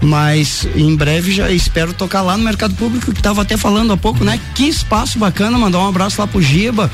[0.03, 3.97] Mas em breve já espero tocar lá no Mercado Público, que tava até falando há
[3.97, 4.39] pouco, né?
[4.55, 6.91] Que espaço bacana, mandar um abraço lá pro Giba,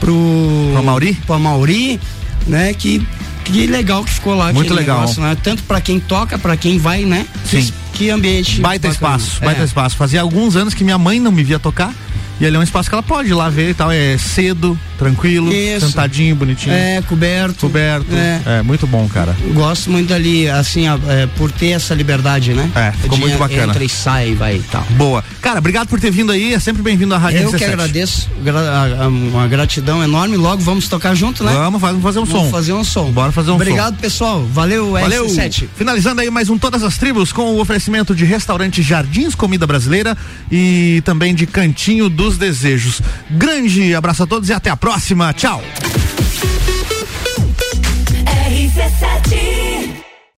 [0.00, 0.70] pro.
[0.72, 1.14] Pro Mauri?
[1.26, 2.00] Pro Mauri,
[2.46, 2.72] né?
[2.74, 3.06] Que,
[3.44, 4.52] que legal que ficou lá.
[4.52, 5.00] Muito legal.
[5.00, 5.36] negócio, né?
[5.42, 7.26] Tanto pra quem toca, pra quem vai, né?
[7.44, 7.62] Sim.
[7.62, 7.72] Que,
[8.04, 8.60] que ambiente.
[8.60, 9.16] Baita bacana.
[9.16, 9.64] espaço, baita É.
[9.64, 9.96] espaço.
[9.96, 11.92] Fazia alguns anos que minha mãe não me via tocar.
[12.40, 13.90] E ali é um espaço que ela pode ir lá ver e tal.
[13.90, 15.86] É cedo, tranquilo, Isso.
[15.86, 16.72] sentadinho, bonitinho.
[16.74, 17.60] É, coberto.
[17.60, 18.06] Coberto.
[18.14, 18.58] É.
[18.58, 18.62] É.
[18.62, 19.34] muito bom, cara.
[19.52, 22.70] Gosto muito ali, assim, a- é, por ter essa liberdade, né?
[22.74, 23.72] É, ficou De muito bacana.
[23.72, 24.84] Entra e sai, vai e tal.
[24.90, 25.24] Boa.
[25.42, 26.54] Cara, obrigado por ter vindo aí.
[26.54, 27.72] É sempre bem-vindo à Rádio Eu que 17.
[27.72, 30.36] agradeço, gra- uma gratidão enorme.
[30.36, 31.52] Logo vamos tocar junto, né?
[31.52, 32.50] Vamos, vamos fazer um Vamos som.
[32.50, 33.10] fazer um som.
[33.10, 34.00] Bora fazer um Obrigado, som.
[34.00, 34.44] pessoal.
[34.52, 35.26] Valeu, Valeu.
[35.26, 35.66] S7.
[35.76, 40.16] Finalizando aí mais um Todas as Tribos com o oferecimento de restaurante Jardins Comida Brasileira
[40.52, 43.00] e também de Cantinho dos desejos.
[43.30, 45.32] Grande abraço a todos e até a próxima.
[45.32, 45.62] Tchau.